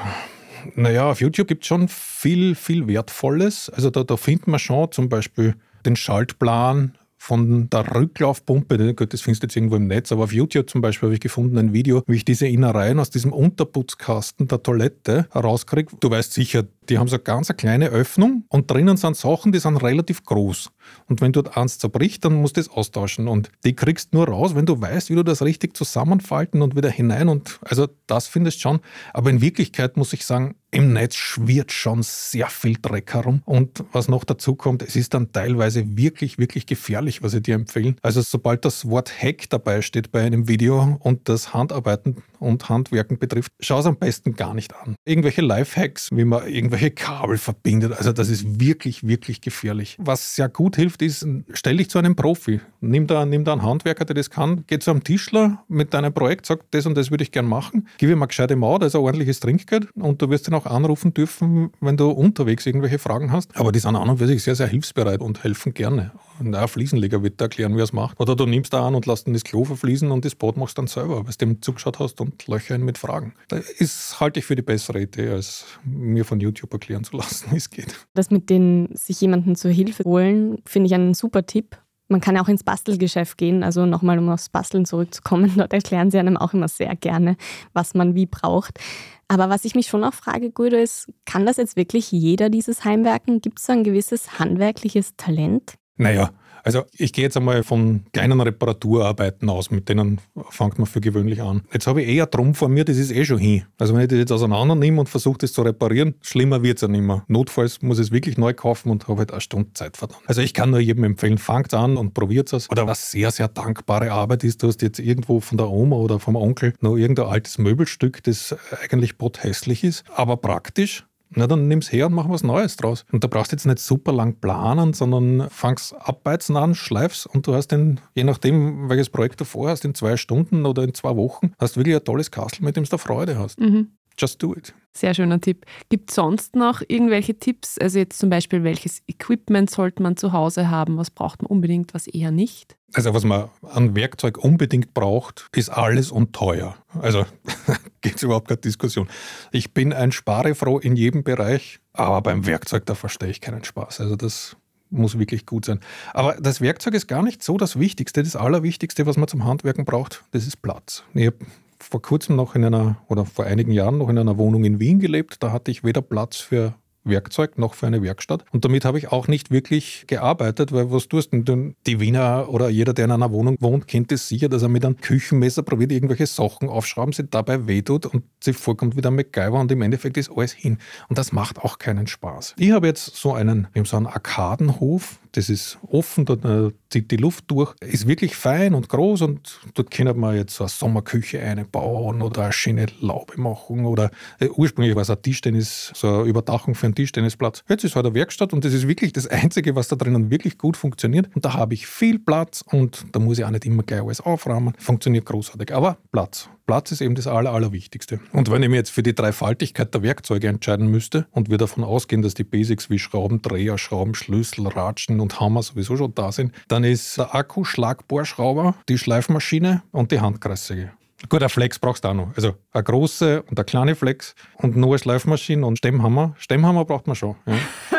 naja, 0.76 1.10
auf 1.10 1.22
YouTube 1.22 1.48
gibt 1.48 1.64
es 1.64 1.68
schon 1.68 1.88
viel, 1.88 2.56
viel 2.56 2.88
Wertvolles. 2.88 3.70
Also 3.70 3.90
da, 3.90 4.04
da 4.04 4.18
findet 4.18 4.48
man 4.48 4.60
schon 4.60 4.92
zum 4.92 5.10
Beispiel 5.10 5.56
den 5.86 5.96
Schaltplan 5.96 6.98
von 7.22 7.70
der 7.70 7.96
Rücklaufpumpe, 7.96 8.96
gut, 8.96 9.14
das 9.14 9.22
findest 9.22 9.44
du 9.44 9.48
jetzt 9.48 9.56
irgendwo 9.58 9.76
im 9.76 9.88
Netz, 9.88 10.12
aber 10.14 10.24
auf 10.24 10.32
YouTube 10.32 10.70
zum 10.70 10.82
Beispiel 10.82 11.08
habe 11.08 11.16
ich 11.16 11.20
gefunden 11.20 11.58
ein 11.58 11.74
Video, 11.74 12.02
wie 12.08 12.16
ich 12.16 12.24
diese 12.24 12.48
Innereien 12.48 12.98
aus 12.98 13.10
diesem 13.10 13.34
Unterputzkasten 13.34 14.48
der 14.48 14.64
Toilette 14.64 15.28
herauskriege. 15.32 15.92
Du 16.00 16.10
weißt 16.10 16.32
sicher, 16.32 16.64
die 16.90 16.98
haben 16.98 17.08
so 17.08 17.16
eine 17.16 17.24
ganz 17.24 17.48
kleine 17.56 17.90
Öffnung 17.90 18.46
und 18.50 18.70
drinnen 18.72 18.98
sind 18.98 19.16
Sachen, 19.16 19.52
die 19.52 19.60
sind 19.60 19.78
relativ 19.78 20.24
groß. 20.24 20.72
Und 21.08 21.22
wenn 21.22 21.32
dort 21.32 21.58
eins 21.58 21.78
zerbricht, 21.78 22.26
dann 22.26 22.34
musst 22.34 22.58
du 22.58 22.62
es 22.62 22.70
austauschen. 22.70 23.28
Und 23.28 23.52
die 23.64 23.76
kriegst 23.76 24.14
nur 24.14 24.28
raus, 24.28 24.56
wenn 24.56 24.66
du 24.66 24.80
weißt, 24.80 25.10
wie 25.10 25.16
du 25.16 25.24
das 25.24 25.42
richtig 25.42 25.76
zusammenfalten 25.76 26.62
und 26.62 26.76
wieder 26.76 26.90
hinein. 26.90 27.30
Und 27.30 27.60
also 27.62 27.88
das 28.08 28.28
findest 28.28 28.58
du 28.58 28.62
schon. 28.62 28.80
Aber 29.14 29.30
in 29.30 29.42
Wirklichkeit 29.42 29.98
muss 29.98 30.14
ich 30.14 30.26
sagen, 30.26 30.56
im 30.72 30.94
Netz 30.94 31.16
schwirrt 31.16 31.72
schon 31.72 32.04
sehr 32.04 32.48
viel 32.48 32.78
Dreck 32.80 33.14
herum. 33.14 33.42
Und 33.46 33.84
was 33.92 34.08
noch 34.08 34.24
dazu 34.24 34.56
kommt, 34.56 34.84
es 34.84 34.96
ist 34.96 35.14
dann 35.16 35.32
teilweise 35.32 35.98
wirklich, 35.98 36.38
wirklich 36.38 36.68
gefährlich, 36.68 37.24
was 37.24 37.34
ich 37.34 37.42
dir 37.42 37.56
empfehle. 37.56 37.96
Also 38.02 38.22
sobald 38.22 38.66
das 38.66 38.88
Wort 38.88 39.12
Hack 39.22 39.50
dabei 39.50 39.82
steht 39.82 40.12
bei 40.12 40.22
einem 40.22 40.48
Video 40.48 40.98
und 41.00 41.28
das 41.28 41.54
Handarbeiten 41.54 42.18
und 42.40 42.70
Handwerken 42.70 43.18
betrifft, 43.18 43.52
schau 43.60 43.80
es 43.80 43.86
am 43.86 43.98
besten 43.98 44.36
gar 44.36 44.54
nicht 44.54 44.76
an. 44.76 44.96
Irgendwelche 45.06 45.42
Lifehacks, 45.42 46.10
wie 46.12 46.26
man 46.26 46.48
irgendwelche 46.48 46.79
Kabel 46.90 47.38
verbindet, 47.38 47.94
also 47.94 48.12
das 48.14 48.30
ist 48.30 48.60
wirklich, 48.60 49.06
wirklich 49.06 49.42
gefährlich. 49.42 49.98
Was 50.00 50.36
sehr 50.36 50.50
gut 50.50 50.78
hilft, 50.78 51.02
ist, 51.02 51.28
stell 51.54 51.78
dich 51.78 51.90
zu 51.90 52.00
einem 52.00 52.16
Profi. 52.16 52.62
Nimm 52.82 53.08
da, 53.08 53.26
nimm 53.26 53.44
da 53.44 53.54
einen 53.54 53.64
Handwerker, 53.64 54.06
der 54.06 54.16
das 54.16 54.30
kann. 54.30 54.64
Geh 54.68 54.80
zu 54.80 54.92
einem 54.92 55.04
Tischler 55.04 55.64
mit 55.68 55.94
deinem 55.94 56.14
Projekt, 56.14 56.46
sag, 56.46 56.60
das 56.72 56.86
und 56.86 56.96
das 56.96 57.12
würde 57.12 57.24
ich 57.24 57.32
gern 57.32 57.46
machen. 57.46 57.88
Gib 57.98 58.10
ihm 58.10 58.20
eine 58.20 58.28
gescheite 58.28 58.56
Maut, 58.56 58.84
also 58.84 59.00
ein 59.00 59.04
ordentliches 59.04 59.42
Trinkgeld 59.42 59.90
und 59.96 60.22
du 60.22 60.30
wirst 60.30 60.48
ihn 60.48 60.54
auch 60.54 60.66
anrufen 60.66 61.14
dürfen, 61.14 61.72
wenn 61.82 61.98
du 61.98 62.10
unterwegs 62.10 62.66
irgendwelche 62.66 63.00
Fragen 63.00 63.32
hast. 63.32 63.56
Aber 63.58 63.72
die 63.72 63.80
sind 63.80 63.96
an 63.96 64.10
und 64.10 64.18
für 64.20 64.28
sich 64.28 64.44
sehr, 64.44 64.56
sehr 64.56 64.68
hilfsbereit 64.68 65.20
und 65.20 65.44
helfen 65.44 65.74
gerne. 65.74 66.12
Und 66.40 66.56
auch 66.56 66.62
ein 66.62 66.68
Fliesenleger 66.68 67.22
wird 67.22 67.40
dir 67.40 67.46
erklären, 67.46 67.76
wie 67.76 67.82
er 67.82 67.84
es 67.84 67.94
macht. 67.94 68.20
Oder 68.20 68.36
du 68.36 68.46
nimmst 68.46 68.74
da 68.74 68.88
an 68.88 68.96
und 68.96 69.06
lässt 69.06 69.28
ihn 69.28 69.34
das 69.34 69.44
Klo 69.44 69.66
verfließen 69.66 70.10
und 70.10 70.24
das 70.24 70.36
Bad 70.36 70.58
machst 70.58 70.78
dann 70.78 70.88
selber, 70.88 71.26
weil 71.26 71.34
du 71.34 71.38
dem 71.38 71.62
zugeschaut 71.62 72.00
hast 72.00 72.22
und 72.22 72.48
löcher 72.48 72.76
ihn 72.76 72.84
mit 72.84 72.98
Fragen. 72.98 73.34
Das 73.50 73.70
ist, 73.70 74.20
halte 74.20 74.40
ich 74.40 74.46
für 74.46 74.56
die 74.56 74.62
bessere 74.62 75.02
Idee, 75.02 75.30
als 75.30 75.66
mir 75.84 76.24
von 76.26 76.40
YouTube 76.40 76.59
erklären 76.68 77.04
zu 77.04 77.18
lassen, 77.18 77.48
wie 77.52 77.58
es 77.58 77.70
geht. 77.70 77.96
Das 78.14 78.32
mit 78.32 78.50
den 78.50 78.90
sich 78.94 79.22
jemanden 79.22 79.56
zur 79.56 79.72
Hilfe 79.72 80.04
holen, 80.04 80.62
finde 80.66 80.88
ich 80.88 80.94
einen 80.94 81.14
super 81.14 81.46
Tipp. 81.46 81.78
Man 82.08 82.22
kann 82.22 82.38
auch 82.38 82.48
ins 82.48 82.64
Bastelgeschäft 82.64 83.38
gehen, 83.38 83.64
also 83.64 83.86
nochmal, 83.86 84.18
um 84.18 84.30
aufs 84.30 84.50
Basteln 84.50 84.86
zurückzukommen. 84.86 85.54
Dort 85.58 85.74
erklären 85.74 86.10
sie 86.10 86.18
einem 86.18 86.38
auch 86.38 86.54
immer 86.54 86.68
sehr 86.68 86.96
gerne, 86.96 87.38
was 87.74 87.94
man 87.94 88.16
wie 88.16 88.26
braucht. 88.26 88.80
Aber 89.28 89.50
was 89.50 89.64
ich 89.64 89.76
mich 89.76 89.88
schon 89.88 90.04
auch 90.04 90.16
frage, 90.16 90.50
Guido, 90.50 90.76
ist, 90.76 91.08
kann 91.26 91.46
das 91.46 91.58
jetzt 91.58 91.76
wirklich 91.76 92.12
jeder 92.12 92.50
dieses 92.50 92.84
Heimwerken? 92.84 93.42
Gibt 93.42 93.60
es 93.60 93.68
so 93.68 93.74
ein 93.74 93.84
gewisses 93.84 94.40
handwerkliches 94.40 95.16
Talent? 95.18 95.76
Naja, 95.98 96.32
also 96.64 96.84
ich 96.98 97.14
gehe 97.14 97.24
jetzt 97.24 97.38
einmal 97.38 97.64
von 97.64 98.06
kleinen 98.14 98.40
Reparaturarbeiten 98.42 99.50
aus, 99.50 99.72
mit 99.72 99.90
denen 99.90 100.22
fängt 100.50 100.78
man 100.78 100.88
für 100.88 101.02
gewöhnlich 101.02 101.42
an. 101.42 101.64
Jetzt 101.74 101.88
habe 101.88 102.02
ich 102.02 102.10
eher 102.10 102.26
drum 102.26 102.56
vor 102.56 102.70
mir, 102.70 102.86
das 102.86 102.98
ist 102.98 103.12
eh 103.12 103.26
schon 103.26 103.40
hin. 103.40 103.64
Also 103.78 103.94
wenn 103.94 104.02
ich 104.02 104.08
das 104.08 104.18
jetzt 104.18 104.32
auseinander 104.32 104.76
nehme 104.76 105.00
und 105.00 105.10
versuche 105.10 105.40
das 105.40 105.54
zu 105.54 105.62
reparieren, 105.62 106.16
schlimmer 106.22 106.64
wird 106.64 106.78
es 106.78 106.82
ja 106.82 106.88
nicht 106.88 107.02
mehr. 107.02 107.24
Notfalls 107.28 107.82
muss 107.82 108.00
ich 108.00 108.08
es 108.08 108.12
wirklich 108.12 108.38
neu 108.38 108.54
kaufen 108.54 108.90
und 108.90 109.08
habe 109.08 109.20
halt 109.20 109.32
eine 109.32 109.42
Stunde 109.42 109.74
Zeit 109.74 109.98
verdammt. 109.98 110.22
Also 110.28 110.42
ich 110.42 110.54
kann 110.54 110.72
nur 110.72 110.80
jedem 110.80 111.04
empfehlen, 111.04 111.38
fangt 111.38 111.74
an 111.74 111.98
und 111.98 112.14
probiert 112.14 112.52
es. 112.54 112.70
Oder 112.70 112.88
was 112.88 113.12
sehr, 113.12 113.32
sehr 113.32 113.48
dankbare 113.48 114.12
Arbeit 114.12 114.44
ist, 114.44 114.64
du 114.64 114.68
hast 114.68 114.82
jetzt 114.82 115.00
irgendwo 115.00 115.40
von 115.40 115.58
der 115.58 115.70
Oma 115.70 115.98
oder 115.98 116.20
vom 116.20 116.36
Onkel 116.36 116.74
noch 116.82 116.98
irgendein 116.98 117.28
altes 117.28 117.58
Möbelstück, 117.58 118.24
das 118.24 118.56
eigentlich 118.82 119.16
hässlich 119.42 119.84
ist, 119.84 120.04
aber 120.16 120.38
praktisch 120.38 121.06
na, 121.30 121.48
dann 121.48 121.68
nimm's 121.68 121.92
her 121.92 122.08
und 122.08 122.14
mach 122.14 122.30
was 122.30 122.44
Neues 122.44 122.76
draus. 122.76 123.06
Und 123.12 123.24
da 123.24 123.28
brauchst 123.28 123.52
du 123.52 123.56
jetzt 123.56 123.66
nicht 123.66 123.80
super 123.80 124.12
lang 124.12 124.40
planen, 124.40 124.94
sondern 124.94 125.50
fangst 125.50 125.96
abbeizen 126.00 126.58
an, 126.58 126.76
schleifst 126.76 127.28
und 127.28 127.46
du 127.48 127.54
hast 127.54 127.68
den, 127.70 128.00
je 128.16 128.24
nachdem, 128.24 128.90
welches 128.90 129.10
Projekt 129.10 129.40
du 129.40 129.46
vorhast, 129.46 129.86
in 129.86 129.94
zwei 129.94 130.18
Stunden 130.18 130.66
oder 130.66 130.84
in 130.84 130.94
zwei 130.94 131.16
Wochen, 131.16 131.52
hast 131.60 131.78
wirklich 131.78 131.96
ein 131.96 132.04
tolles 132.04 132.32
Kastel, 132.32 132.66
mit 132.66 132.76
dem 132.76 132.86
du 132.86 132.98
Freude 132.98 133.38
hast. 133.38 133.60
Mhm. 133.60 133.92
Just 134.20 134.44
do 134.44 134.54
it. 134.54 134.74
Sehr 134.94 135.14
schöner 135.14 135.40
Tipp. 135.40 135.66
Gibt 135.88 136.10
es 136.10 136.16
sonst 136.16 136.56
noch 136.56 136.82
irgendwelche 136.88 137.38
Tipps? 137.38 137.78
Also 137.78 138.00
jetzt 138.00 138.20
zum 138.20 138.30
Beispiel, 138.30 138.64
welches 138.64 139.02
Equipment 139.08 139.70
sollte 139.70 140.04
man 140.04 140.18
zu 140.18 140.34
Hause 140.34 140.70
haben? 140.70 140.98
Was 140.98 141.10
braucht 141.10 141.42
man 141.42 141.50
unbedingt, 141.50 141.94
was 141.94 142.08
eher 142.08 142.32
nicht? 142.32 142.76
Also 142.94 143.14
was 143.14 143.24
man 143.24 143.50
an 143.62 143.96
Werkzeug 143.96 144.38
unbedingt 144.38 144.94
braucht, 144.94 145.48
ist 145.56 145.70
alles 145.70 146.12
und 146.12 146.34
teuer. 146.34 146.76
Also 147.00 147.26
gibt 148.02 148.18
es 148.18 148.24
überhaupt 148.24 148.48
keine 148.48 148.60
Diskussion. 148.60 149.08
Ich 149.52 149.74
bin 149.74 149.94
ein 149.94 150.12
Sparefroh 150.12 150.80
in 150.80 150.96
jedem 150.96 151.24
Bereich, 151.24 151.80
aber 151.94 152.22
beim 152.22 152.46
Werkzeug, 152.46 152.86
da 152.86 152.96
verstehe 152.96 153.30
ich 153.30 153.42
keinen 153.42 153.64
Spaß. 153.64 154.02
Also 154.02 154.16
das 154.16 154.58
muss 154.90 155.20
wirklich 155.20 155.46
gut 155.46 155.66
sein. 155.66 155.80
Aber 156.14 156.36
das 156.42 156.62
Werkzeug 156.62 156.96
ist 156.96 157.08
gar 157.08 157.22
nicht 157.22 157.44
so 157.44 157.58
das 157.58 157.80
Wichtigste. 157.80 158.24
Das 158.24 158.36
Allerwichtigste, 158.36 159.06
was 159.06 159.18
man 159.18 159.28
zum 159.28 159.46
Handwerken 159.46 159.86
braucht, 159.86 160.24
das 160.32 160.48
ist 160.48 160.62
Platz. 160.62 161.04
Ich 161.14 161.28
habe 161.28 161.38
vor 161.80 162.02
kurzem 162.02 162.36
noch 162.36 162.56
in 162.56 162.64
einer, 162.64 162.98
oder 163.08 163.26
vor 163.26 163.46
einigen 163.46 163.72
Jahren 163.72 163.98
noch 163.98 164.10
in 164.10 164.18
einer 164.18 164.38
Wohnung 164.38 164.64
in 164.64 164.80
Wien 164.80 165.00
gelebt. 165.00 165.42
Da 165.42 165.52
hatte 165.52 165.72
ich 165.72 165.84
weder 165.84 166.02
Platz 166.02 166.38
für 166.38 166.76
Werkzeug 167.04 167.58
noch 167.58 167.74
für 167.74 167.88
eine 167.88 168.02
Werkstatt. 168.02 168.46
Und 168.52 168.66
damit 168.66 168.86
habe 168.86 168.98
ich 168.98 169.12
auch 169.12 169.28
nicht 169.28 169.52
wirklich 169.52 170.06
gearbeitet, 170.08 170.72
weil 170.72 170.92
was 170.92 171.08
tust 171.08 171.30
du? 171.32 171.74
Die 171.86 172.00
Wiener 172.00 172.48
oder 172.50 172.70
jeder, 172.70 172.94
der 172.94 173.06
in 173.06 173.12
einer 173.12 173.32
Wohnung 173.32 173.58
wohnt, 173.60 173.88
kennt 173.88 174.12
es 174.12 174.28
sicher, 174.28 174.50
dass 174.50 174.62
er 174.62 174.70
mit 174.70 174.86
einem 174.86 174.98
Küchenmesser 174.98 175.64
probiert, 175.64 175.92
irgendwelche 175.92 176.28
Sachen 176.28 176.70
aufschrauben, 176.70 177.14
sie 177.14 177.26
dabei 177.26 177.68
wehtut 177.68 178.06
und 178.06 178.24
sie 178.44 178.54
vorkommt 178.54 178.96
wieder 178.96 179.12
MacGyver 179.12 179.60
und 179.60 179.72
im 179.72 179.82
Endeffekt 179.82 180.18
ist 180.18 180.32
alles 180.32 180.54
hin. 180.54 180.78
Und 181.08 181.18
das 181.18 181.32
macht 181.32 181.60
auch 181.60 181.78
keinen 181.78 182.08
Spaß. 182.08 182.56
Ich 182.58 182.72
habe 182.72 182.88
jetzt 182.88 183.16
so 183.16 183.34
einen, 183.34 183.68
so 183.84 183.98
einen 183.98 184.08
Arkadenhof, 184.08 185.20
das 185.34 185.50
ist 185.50 185.78
offen, 185.90 186.28
äh, 186.28 186.72
zieht 186.90 187.12
die 187.12 187.18
Luft 187.18 187.46
durch. 187.48 187.76
Ist 187.82 188.08
wirklich 188.08 188.36
fein 188.36 188.74
und 188.74 188.90
groß 188.90 189.22
und 189.22 189.60
dort 189.74 189.92
können 189.92 190.20
wir 190.20 190.36
jetzt 190.36 190.60
eine 190.60 190.70
Sommerküche 190.70 191.42
einbauen 191.42 192.22
oder 192.22 192.44
eine 192.44 192.54
schöne 192.54 192.88
Laube 193.00 193.40
machen 193.40 193.86
oder 193.86 194.12
äh, 194.40 194.48
ursprünglich 194.48 194.96
war 194.96 195.04
es 195.04 195.10
ein 195.10 195.22
Tischtennis, 195.22 195.92
so 195.96 196.08
eine 196.08 196.24
Überdachung 196.24 196.76
für 196.76 196.88
einen 196.88 196.96
Tischtennisplatz. 196.96 197.64
Jetzt 197.68 197.84
ist 197.84 197.92
es 197.92 197.96
halt 197.96 198.06
eine 198.06 198.16
Werkstatt 198.16 198.54
und 198.54 198.66
das 198.66 198.74
ist 198.74 198.88
wirklich 198.88 199.14
das 199.14 199.28
Einzige, 199.28 199.76
was 199.76 199.88
da 199.88 199.96
drinnen 199.96 200.32
wirklich 200.32 200.58
gut 200.58 200.78
funktioniert. 200.78 201.30
Und 201.36 201.46
da 201.46 201.54
habe 201.54 201.74
ich 201.74 201.88
viel 201.88 202.20
Platz 202.20 202.64
und 202.66 203.06
da 203.12 203.20
muss 203.20 203.40
ich 203.40 203.46
auch 203.46 203.52
nicht 203.52 203.66
immer 203.66 203.84
gleich 203.84 204.02
alles 204.02 204.22
aufräumen. 204.22 204.74
Funktioniert 204.78 205.26
großartig. 205.26 205.74
Aber 205.74 205.98
Platz. 206.12 206.50
Platz 206.70 206.92
ist 206.92 207.02
eben 207.02 207.16
das 207.16 207.26
Aller, 207.26 207.52
Allerwichtigste. 207.52 208.20
Und 208.32 208.52
wenn 208.52 208.62
ich 208.62 208.70
mich 208.70 208.78
jetzt 208.78 208.92
für 208.92 209.02
die 209.02 209.16
Dreifaltigkeit 209.16 209.92
der 209.92 210.04
Werkzeuge 210.04 210.50
entscheiden 210.50 210.86
müsste 210.86 211.26
und 211.32 211.50
wir 211.50 211.58
davon 211.58 211.84
ausgehen, 211.84 212.22
dass 212.22 212.36
die 212.36 212.44
Basics 212.44 212.92
wie 212.92 213.00
Schraubendreher, 213.00 213.80
Schraubenschlüssel, 213.80 214.68
Ratschen 214.68 215.20
und 215.20 215.40
Hammer 215.40 215.64
sowieso 215.64 215.98
schon 215.98 216.14
da 216.14 216.32
sind, 216.32 216.54
dann 216.68 216.84
ist 216.84 217.18
der 217.18 217.34
Akku, 217.34 217.64
Schlagbohrschrauber, 217.64 218.76
die 218.88 219.00
Schleifmaschine 219.00 219.82
und 219.92 220.12
die 220.12 220.22
Handkreissäge. 220.22 220.92
Gut, 221.28 221.42
ein 221.42 221.50
Flex 221.50 221.80
brauchst 221.80 222.04
du 222.04 222.10
auch 222.10 222.14
noch. 222.14 222.36
Also 222.36 222.54
eine 222.72 222.84
große 222.84 223.42
und 223.42 223.58
eine 223.58 223.66
kleine 223.66 223.96
Flex 223.96 224.36
und 224.58 224.78
nur 224.78 224.90
eine 224.90 225.00
Schleifmaschine 225.00 225.66
und 225.66 225.80
Stemmhammer. 225.80 226.36
Stemmhammer 226.38 226.86
braucht 226.86 227.08
man 227.08 227.16
schon. 227.16 227.36
Ja. 227.48 227.54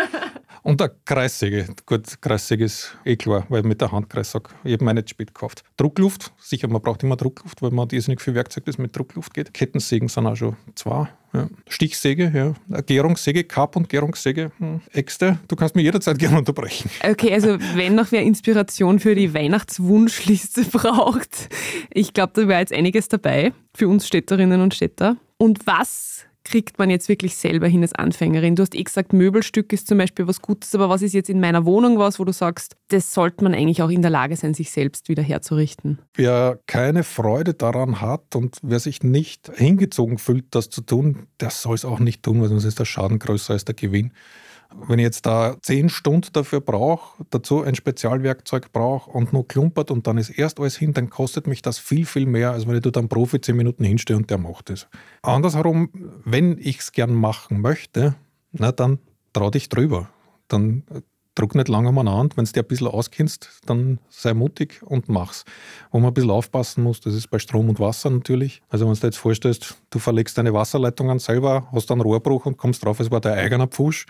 Und 0.62 0.83
eine 0.83 0.92
Kreissäge. 1.05 1.66
Gut, 1.87 2.20
Kreissäge 2.20 2.64
ist 2.64 2.96
eh 3.05 3.16
klar, 3.16 3.46
weil 3.49 3.62
mit 3.62 3.81
der 3.81 3.92
Hand 3.92 4.11
Kreissäge, 4.11 4.51
ich 4.64 4.75
habe 4.75 4.85
meine 4.85 5.07
spät 5.07 5.29
gekauft. 5.29 5.64
Druckluft, 5.77 6.33
sicher, 6.38 6.68
man 6.68 6.83
braucht 6.83 7.03
immer 7.03 7.16
Druckluft, 7.16 7.62
weil 7.62 7.70
man 7.70 7.85
hat 7.85 7.92
irrsinnig 7.92 8.20
viel 8.20 8.35
Werkzeug, 8.35 8.64
das 8.66 8.79
mit 8.79 8.96
Druckluft 8.96 9.33
geht. 9.33 9.55
Kettensägen 9.55 10.09
sind 10.09 10.27
auch 10.27 10.37
schon 10.37 10.57
zwei. 10.75 11.09
Ja. 11.33 11.49
Stichsäge, 11.68 12.33
ja. 12.68 12.81
Gärungssäge, 12.83 13.44
Kap- 13.44 13.77
und 13.77 13.88
Gärungssäge, 13.88 14.51
hm. 14.59 14.81
Äxte. 14.92 15.38
Du 15.46 15.55
kannst 15.55 15.77
mich 15.77 15.85
jederzeit 15.85 16.18
gerne 16.18 16.38
unterbrechen. 16.38 16.90
Okay, 17.09 17.33
also 17.33 17.57
wenn 17.75 17.94
noch 17.94 18.11
wer 18.11 18.23
Inspiration 18.23 18.99
für 18.99 19.14
die 19.14 19.33
Weihnachtswunschliste 19.33 20.64
braucht, 20.73 21.49
ich 21.92 22.12
glaube, 22.12 22.33
da 22.35 22.49
wäre 22.49 22.61
jetzt 22.61 22.73
einiges 22.73 23.09
dabei 23.09 23.53
für 23.75 23.88
uns 23.88 24.07
Städterinnen 24.07 24.61
und 24.61 24.75
Städter. 24.75 25.16
Und 25.37 25.66
was 25.66 26.27
kriegt 26.50 26.80
man 26.80 26.90
jetzt 26.90 27.08
wirklich 27.08 27.36
selber 27.36 27.68
hin 27.68 27.82
als 27.82 27.92
Anfängerin? 27.92 28.56
Du 28.56 28.62
hast 28.62 28.74
eh 28.74 28.82
gesagt, 28.82 29.12
Möbelstück 29.12 29.72
ist 29.72 29.86
zum 29.86 29.98
Beispiel 29.98 30.26
was 30.26 30.42
Gutes, 30.42 30.74
aber 30.74 30.88
was 30.88 31.00
ist 31.00 31.12
jetzt 31.12 31.30
in 31.30 31.38
meiner 31.38 31.64
Wohnung 31.64 32.00
was, 32.00 32.18
wo 32.18 32.24
du 32.24 32.32
sagst, 32.32 32.74
das 32.88 33.14
sollte 33.14 33.44
man 33.44 33.54
eigentlich 33.54 33.82
auch 33.82 33.88
in 33.88 34.02
der 34.02 34.10
Lage 34.10 34.34
sein, 34.34 34.52
sich 34.52 34.72
selbst 34.72 35.08
wieder 35.08 35.22
herzurichten? 35.22 36.00
Wer 36.14 36.58
keine 36.66 37.04
Freude 37.04 37.54
daran 37.54 38.00
hat 38.00 38.34
und 38.34 38.56
wer 38.62 38.80
sich 38.80 39.04
nicht 39.04 39.48
hingezogen 39.54 40.18
fühlt, 40.18 40.46
das 40.50 40.70
zu 40.70 40.80
tun, 40.80 41.28
der 41.38 41.50
soll 41.50 41.76
es 41.76 41.84
auch 41.84 42.00
nicht 42.00 42.24
tun, 42.24 42.40
weil 42.40 42.48
sonst 42.48 42.64
ist 42.64 42.80
der 42.80 42.84
Schaden 42.84 43.20
größer 43.20 43.52
als 43.52 43.64
der 43.64 43.76
Gewinn. 43.76 44.12
Wenn 44.74 44.98
ich 44.98 45.04
jetzt 45.04 45.26
da 45.26 45.56
zehn 45.62 45.88
Stunden 45.88 46.33
dafür 46.33 46.61
brauche, 46.61 47.24
dazu 47.30 47.62
ein 47.62 47.74
Spezialwerkzeug 47.74 48.72
brauche 48.72 49.11
und 49.11 49.33
nur 49.33 49.46
klumpert 49.46 49.90
und 49.90 50.06
dann 50.06 50.18
ist 50.18 50.30
erst 50.30 50.61
alles 50.61 50.76
hin, 50.76 50.92
dann 50.92 51.11
kostet 51.11 51.46
mich 51.46 51.62
das 51.62 51.78
viel, 51.78 52.06
viel 52.06 52.26
mehr, 52.26 52.52
als 52.52 52.66
wenn 52.66 52.76
ich 52.76 52.83
dort 52.83 52.96
einen 52.96 53.09
Profi 53.09 53.40
zehn 53.40 53.56
Minuten 53.56 53.85
hinstehe 53.85 54.16
und 54.16 54.30
der 54.30 54.38
macht 54.38 54.70
es. 54.70 54.87
Andersherum, 55.22 55.90
wenn 56.24 56.56
ich 56.59 56.78
es 56.78 56.92
gern 56.92 57.14
machen 57.14 57.61
möchte, 57.61 58.14
na, 58.52 58.72
dann 58.72 58.98
trau 59.33 59.50
dich 59.50 59.68
drüber. 59.68 60.09
Dann 60.48 60.85
druck 61.35 61.54
nicht 61.54 61.68
lange 61.68 61.92
mal 61.92 62.06
an. 62.09 62.30
Wenn 62.35 62.44
du 62.44 62.52
dir 62.52 62.62
ein 62.62 62.68
bisschen 62.68 62.88
auskennst, 62.88 63.61
dann 63.66 63.98
sei 64.09 64.35
mutig 64.35 64.83
und 64.83 65.09
mach's. 65.09 65.44
Wo 65.90 65.98
man 65.98 66.09
ein 66.11 66.14
bisschen 66.14 66.30
aufpassen 66.30 66.83
muss, 66.83 67.00
das 67.00 67.14
ist 67.14 67.28
bei 67.28 67.38
Strom 67.38 67.68
und 67.68 67.80
Wasser 67.80 68.11
natürlich. 68.11 68.62
Also 68.68 68.87
wenn 68.87 68.94
du 68.94 69.00
dir 69.00 69.06
jetzt 69.09 69.18
vorstellst, 69.18 69.76
du 69.90 69.98
verlegst 69.98 70.37
deine 70.38 70.52
Wasserleitungen 70.52 71.18
selber, 71.18 71.68
hast 71.72 71.90
einen 71.90 72.00
Rohrbruch 72.00 72.46
und 72.46 72.56
kommst 72.56 72.85
drauf, 72.85 73.00
es 73.00 73.11
war 73.11 73.20
dein 73.20 73.38
eigener 73.38 73.66
Pfusch 73.66 74.06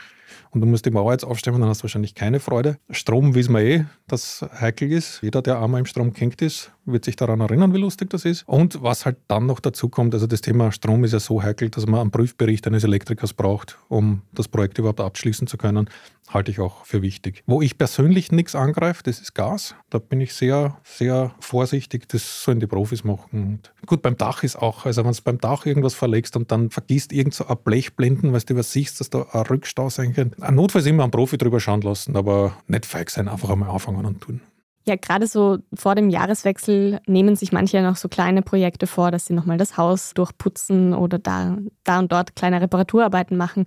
und 0.50 0.60
du 0.60 0.66
musst 0.66 0.86
die 0.86 0.90
Mauer 0.90 1.12
jetzt 1.12 1.24
aufstemmen, 1.24 1.60
dann 1.60 1.70
hast 1.70 1.80
du 1.80 1.84
wahrscheinlich 1.84 2.14
keine 2.14 2.40
Freude. 2.40 2.78
Strom 2.90 3.34
wissen 3.34 3.54
wir 3.54 3.60
eh, 3.60 3.84
dass 4.06 4.44
heikel 4.60 4.90
ist. 4.92 5.20
Jeder, 5.22 5.42
der 5.42 5.60
einmal 5.60 5.80
im 5.80 5.86
Strom 5.86 6.12
gehängt 6.12 6.42
ist, 6.42 6.72
wird 6.84 7.04
sich 7.04 7.16
daran 7.16 7.40
erinnern, 7.40 7.72
wie 7.74 7.78
lustig 7.78 8.10
das 8.10 8.24
ist. 8.24 8.46
Und 8.46 8.82
was 8.82 9.06
halt 9.06 9.16
dann 9.28 9.46
noch 9.46 9.60
dazu 9.60 9.88
kommt, 9.88 10.14
also 10.14 10.26
das 10.26 10.40
Thema 10.40 10.72
Strom 10.72 11.04
ist 11.04 11.12
ja 11.12 11.20
so 11.20 11.42
heikel, 11.42 11.70
dass 11.70 11.86
man 11.86 12.00
einen 12.00 12.10
Prüfbericht 12.10 12.66
eines 12.66 12.84
Elektrikers 12.84 13.32
braucht, 13.32 13.78
um 13.88 14.22
das 14.32 14.48
Projekt 14.48 14.78
überhaupt 14.78 15.00
abschließen 15.00 15.46
zu 15.46 15.56
können, 15.56 15.88
halte 16.28 16.50
ich 16.50 16.60
auch 16.60 16.84
für 16.84 17.02
wichtig. 17.02 17.42
Wo 17.46 17.60
ich 17.60 17.76
persönlich 17.76 18.32
nichts 18.32 18.54
angreife, 18.54 19.02
das 19.02 19.20
ist 19.20 19.34
Gas. 19.34 19.74
Da 19.90 19.98
bin 19.98 20.20
ich 20.20 20.32
sehr, 20.34 20.78
sehr 20.84 21.34
vorsichtig. 21.40 22.08
Das 22.08 22.44
sollen 22.44 22.60
die 22.60 22.66
Profis 22.66 23.04
machen. 23.04 23.60
Gut, 23.86 24.02
beim 24.02 24.16
Dach 24.16 24.42
ist 24.42 24.56
auch, 24.56 24.86
also 24.86 25.04
wenn 25.04 25.12
du 25.12 25.22
beim 25.22 25.38
Dach 25.38 25.66
irgendwas 25.66 25.94
verlegst 25.94 26.36
und 26.36 26.52
dann 26.52 26.70
vergisst 26.70 27.12
irgend 27.12 27.34
so 27.34 27.46
ein 27.46 27.56
Blechblenden, 27.64 28.32
weil 28.32 28.40
du 28.40 28.52
übersiehst, 28.54 29.00
dass 29.00 29.10
da 29.10 29.26
ein 29.32 29.42
Rückstau 29.42 29.90
sein 29.90 30.14
kann. 30.14 30.19
Ein 30.40 30.54
Notfalls 30.54 30.86
immer 30.86 31.02
einen 31.04 31.10
Profi 31.10 31.38
drüber 31.38 31.60
schauen 31.60 31.82
lassen, 31.82 32.16
aber 32.16 32.52
nicht 32.66 32.86
feig 32.86 33.10
sein, 33.10 33.28
einfach 33.28 33.50
einmal 33.50 33.70
anfangen 33.70 34.04
und 34.04 34.20
tun. 34.20 34.40
Ja, 34.86 34.96
gerade 34.96 35.26
so 35.26 35.58
vor 35.74 35.94
dem 35.94 36.08
Jahreswechsel 36.08 37.00
nehmen 37.06 37.36
sich 37.36 37.52
manche 37.52 37.82
noch 37.82 37.96
so 37.96 38.08
kleine 38.08 38.42
Projekte 38.42 38.86
vor, 38.86 39.10
dass 39.10 39.26
sie 39.26 39.34
nochmal 39.34 39.58
das 39.58 39.76
Haus 39.76 40.14
durchputzen 40.14 40.94
oder 40.94 41.18
da, 41.18 41.58
da 41.84 41.98
und 41.98 42.10
dort 42.10 42.34
kleine 42.34 42.60
Reparaturarbeiten 42.60 43.36
machen. 43.36 43.64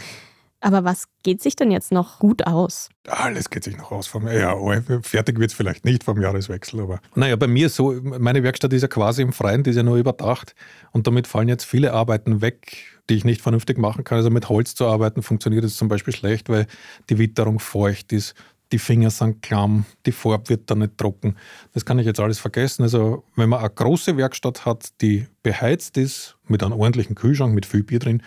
Aber 0.64 0.86
was 0.86 1.10
geht 1.24 1.42
sich 1.42 1.58
denn 1.58 1.72
jetzt 1.72 1.92
noch 1.92 2.20
gut 2.20 2.48
aus? 2.48 2.90
Alles 3.08 3.50
geht 3.50 3.66
sich 3.66 3.76
noch 3.76 3.92
aus. 3.92 4.08
Vom, 4.08 4.30
ja, 4.30 4.56
fertig 5.02 5.38
wird 5.38 5.52
es 5.52 5.58
vielleicht 5.58 5.84
nicht 5.84 6.06
vom 6.06 6.22
Jahreswechsel, 6.22 6.80
aber 6.80 7.02
naja, 7.16 7.36
bei 7.36 7.48
mir 7.48 7.68
so, 7.68 7.92
meine 8.02 8.44
Werkstatt 8.44 8.72
ist 8.72 8.82
ja 8.82 8.88
quasi 8.88 9.24
im 9.24 9.34
Freien, 9.34 9.64
die 9.64 9.72
ist 9.72 9.76
ja 9.76 9.84
nur 9.84 9.98
überdacht 9.98 10.56
und 10.94 11.06
damit 11.06 11.28
fallen 11.28 11.50
jetzt 11.50 11.66
viele 11.66 11.92
Arbeiten 11.92 12.40
weg, 12.40 12.78
die 13.10 13.16
ich 13.16 13.26
nicht 13.26 13.42
vernünftig 13.42 13.78
machen 13.78 14.06
kann. 14.06 14.20
Also 14.20 14.30
mit 14.30 14.48
Holz 14.48 14.74
zu 14.74 14.86
arbeiten 14.88 15.22
funktioniert 15.22 15.66
jetzt 15.66 15.76
zum 15.76 15.90
Beispiel 15.90 16.16
schlecht, 16.16 16.48
weil 16.48 16.66
die 17.10 17.18
Witterung 17.18 17.60
feucht 17.60 18.14
ist 18.14 18.34
die 18.74 18.80
Finger 18.80 19.12
sind 19.12 19.44
klamm, 19.44 19.86
die 20.08 20.12
Farbe 20.12 20.50
wird 20.50 20.72
dann 20.72 20.80
nicht 20.80 20.98
trocken. 20.98 21.36
Das 21.74 21.86
kann 21.86 22.00
ich 22.00 22.08
jetzt 22.08 22.20
alles 22.20 22.40
vergessen. 22.40 22.82
Also 22.82 23.24
wenn 23.36 23.48
man 23.50 23.60
eine 23.60 23.70
große 23.70 24.18
Werkstatt 24.18 24.66
hat, 24.66 25.00
die 25.00 25.28
beheizt 25.44 25.96
ist, 25.98 26.36
mit 26.48 26.64
einem 26.64 26.74
ordentlichen 26.74 27.16
Kühlschrank, 27.16 27.54
mit 27.54 27.66
viel 27.66 27.84
Bier 27.84 28.00
drin, 28.00 28.22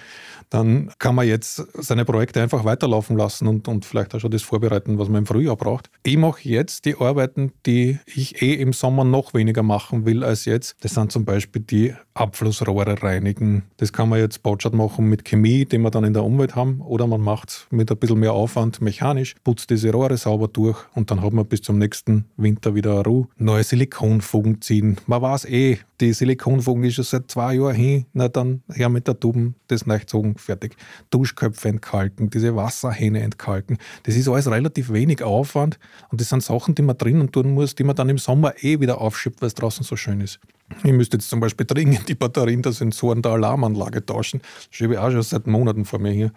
dann 0.50 0.90
kann 0.98 1.14
man 1.14 1.26
jetzt 1.26 1.66
seine 1.74 2.04
Projekte 2.04 2.42
einfach 2.42 2.64
weiterlaufen 2.64 3.16
lassen 3.16 3.46
und, 3.48 3.68
und 3.68 3.84
vielleicht 3.84 4.14
auch 4.14 4.20
schon 4.20 4.30
das 4.30 4.42
vorbereiten, 4.42 4.98
was 4.98 5.08
man 5.08 5.20
im 5.20 5.26
Frühjahr 5.26 5.56
braucht. 5.56 5.90
Ich 6.02 6.16
mache 6.16 6.48
jetzt 6.48 6.84
die 6.84 6.96
Arbeiten, 6.96 7.52
die 7.66 7.98
ich 8.06 8.42
eh 8.42 8.54
im 8.54 8.72
Sommer 8.72 9.04
noch 9.04 9.34
weniger 9.34 9.62
machen 9.62 10.06
will 10.06 10.22
als 10.24 10.44
jetzt. 10.44 10.76
Das 10.80 10.94
sind 10.94 11.12
zum 11.12 11.24
Beispiel 11.24 11.62
die 11.62 11.94
Abflussrohre 12.14 13.02
reinigen. 13.02 13.64
Das 13.76 13.92
kann 13.92 14.08
man 14.08 14.20
jetzt 14.20 14.42
Bautschat 14.42 14.72
machen 14.72 15.06
mit 15.06 15.24
Chemie, 15.24 15.64
die 15.64 15.78
wir 15.78 15.90
dann 15.90 16.04
in 16.04 16.14
der 16.14 16.24
Umwelt 16.24 16.54
haben, 16.54 16.80
oder 16.80 17.06
man 17.06 17.20
macht 17.20 17.50
es 17.50 17.66
mit 17.70 17.90
ein 17.90 17.96
bisschen 17.98 18.20
mehr 18.20 18.32
Aufwand 18.32 18.80
mechanisch, 18.80 19.34
putzt 19.44 19.70
diese 19.70 19.90
Rohre 19.92 20.16
sauber 20.16 20.48
durch 20.48 20.78
und 20.94 21.10
dann 21.10 21.22
hat 21.22 21.32
man 21.32 21.46
bis 21.46 21.62
zum 21.62 21.78
nächsten 21.78 22.24
Winter 22.36 22.74
wieder 22.74 23.02
Ruhe. 23.02 23.28
Neue 23.36 23.64
Silikonfugen 23.64 24.60
ziehen. 24.62 24.96
Man 25.06 25.22
weiß 25.22 25.46
eh, 25.46 25.78
die 26.00 26.12
Silikonfugen 26.12 26.84
ist 26.84 26.94
schon 26.94 27.04
seit 27.04 27.30
zwei 27.30 27.54
Jahren 27.54 27.74
hin, 27.74 28.06
na 28.12 28.28
dann 28.28 28.62
her 28.72 28.88
mit 28.88 29.06
der 29.08 29.18
Tuben, 29.18 29.54
das 29.68 29.86
nachgezogen, 29.86 30.36
fertig. 30.36 30.76
Duschköpfe 31.10 31.68
entkalken, 31.68 32.30
diese 32.30 32.54
Wasserhähne 32.54 33.20
entkalken. 33.22 33.78
Das 34.02 34.16
ist 34.16 34.28
alles 34.28 34.50
relativ 34.50 34.92
wenig 34.92 35.22
Aufwand 35.22 35.78
und 36.10 36.20
das 36.20 36.28
sind 36.28 36.42
Sachen, 36.42 36.74
die 36.74 36.82
man 36.82 36.98
drinnen 36.98 37.32
tun 37.32 37.52
muss, 37.54 37.74
die 37.74 37.84
man 37.84 37.96
dann 37.96 38.08
im 38.08 38.18
Sommer 38.18 38.52
eh 38.62 38.80
wieder 38.80 39.00
aufschiebt, 39.00 39.40
weil 39.40 39.48
es 39.48 39.54
draußen 39.54 39.84
so 39.84 39.96
schön 39.96 40.20
ist. 40.20 40.38
Ich 40.82 40.92
müsste 40.92 41.16
jetzt 41.16 41.30
zum 41.30 41.40
Beispiel 41.40 41.66
dringend 41.68 42.08
die 42.08 42.14
Batterien 42.14 42.62
der 42.62 42.72
Sensoren 42.72 43.22
der 43.22 43.32
Alarmanlage 43.32 44.04
tauschen. 44.04 44.40
Das 44.40 44.68
schiebe 44.70 44.94
ich 44.94 44.98
auch 44.98 45.10
schon 45.10 45.22
seit 45.22 45.46
Monaten 45.46 45.84
vor 45.84 45.98
mir 45.98 46.12
hier 46.12 46.32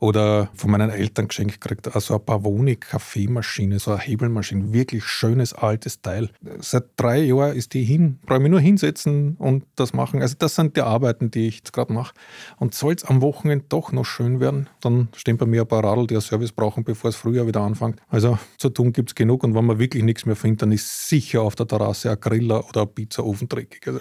oder 0.00 0.48
von 0.54 0.70
meinen 0.70 0.90
Eltern 0.90 1.28
geschenkt 1.28 1.60
gekriegt, 1.60 1.94
also 1.94 2.14
eine 2.14 2.24
Pavoni 2.24 2.76
Kaffeemaschine, 2.76 3.78
so 3.78 3.92
eine 3.92 4.00
Hebelmaschine, 4.00 4.72
wirklich 4.72 5.04
schönes 5.04 5.52
altes 5.52 6.00
Teil. 6.00 6.30
Seit 6.58 6.84
drei 6.96 7.20
Jahren 7.20 7.54
ist 7.54 7.74
die 7.74 7.84
hin, 7.84 8.18
brauche 8.24 8.38
ich 8.38 8.42
mich 8.42 8.50
nur 8.50 8.60
hinsetzen 8.60 9.36
und 9.36 9.64
das 9.76 9.92
machen. 9.92 10.22
Also 10.22 10.34
das 10.38 10.54
sind 10.54 10.76
die 10.76 10.80
Arbeiten, 10.80 11.30
die 11.30 11.48
ich 11.48 11.58
jetzt 11.58 11.72
gerade 11.74 11.92
mache. 11.92 12.14
Und 12.56 12.74
soll 12.74 12.94
es 12.94 13.04
am 13.04 13.20
Wochenende 13.20 13.66
doch 13.68 13.92
noch 13.92 14.06
schön 14.06 14.40
werden, 14.40 14.68
dann 14.80 15.08
stehen 15.14 15.36
bei 15.36 15.46
mir 15.46 15.62
ein 15.62 15.68
paar 15.68 15.84
Radl, 15.84 16.06
die 16.06 16.14
ein 16.14 16.22
Service 16.22 16.52
brauchen, 16.52 16.82
bevor 16.82 17.10
es 17.10 17.16
Frühjahr 17.16 17.46
wieder 17.46 17.60
anfängt. 17.60 18.00
Also 18.08 18.38
zu 18.56 18.70
tun 18.70 18.94
gibt 18.94 19.10
es 19.10 19.14
genug 19.14 19.44
und 19.44 19.54
wenn 19.54 19.66
man 19.66 19.78
wirklich 19.78 20.02
nichts 20.02 20.24
mehr 20.24 20.36
findet, 20.36 20.62
dann 20.62 20.72
ist 20.72 21.08
sicher 21.08 21.42
auf 21.42 21.56
der 21.56 21.68
Terrasse 21.68 22.10
ein 22.10 22.20
Griller 22.20 22.66
oder 22.66 22.82
ein 22.82 22.94
Pizzaofen 22.94 23.48
dreckig. 23.50 23.86
Also 23.86 24.00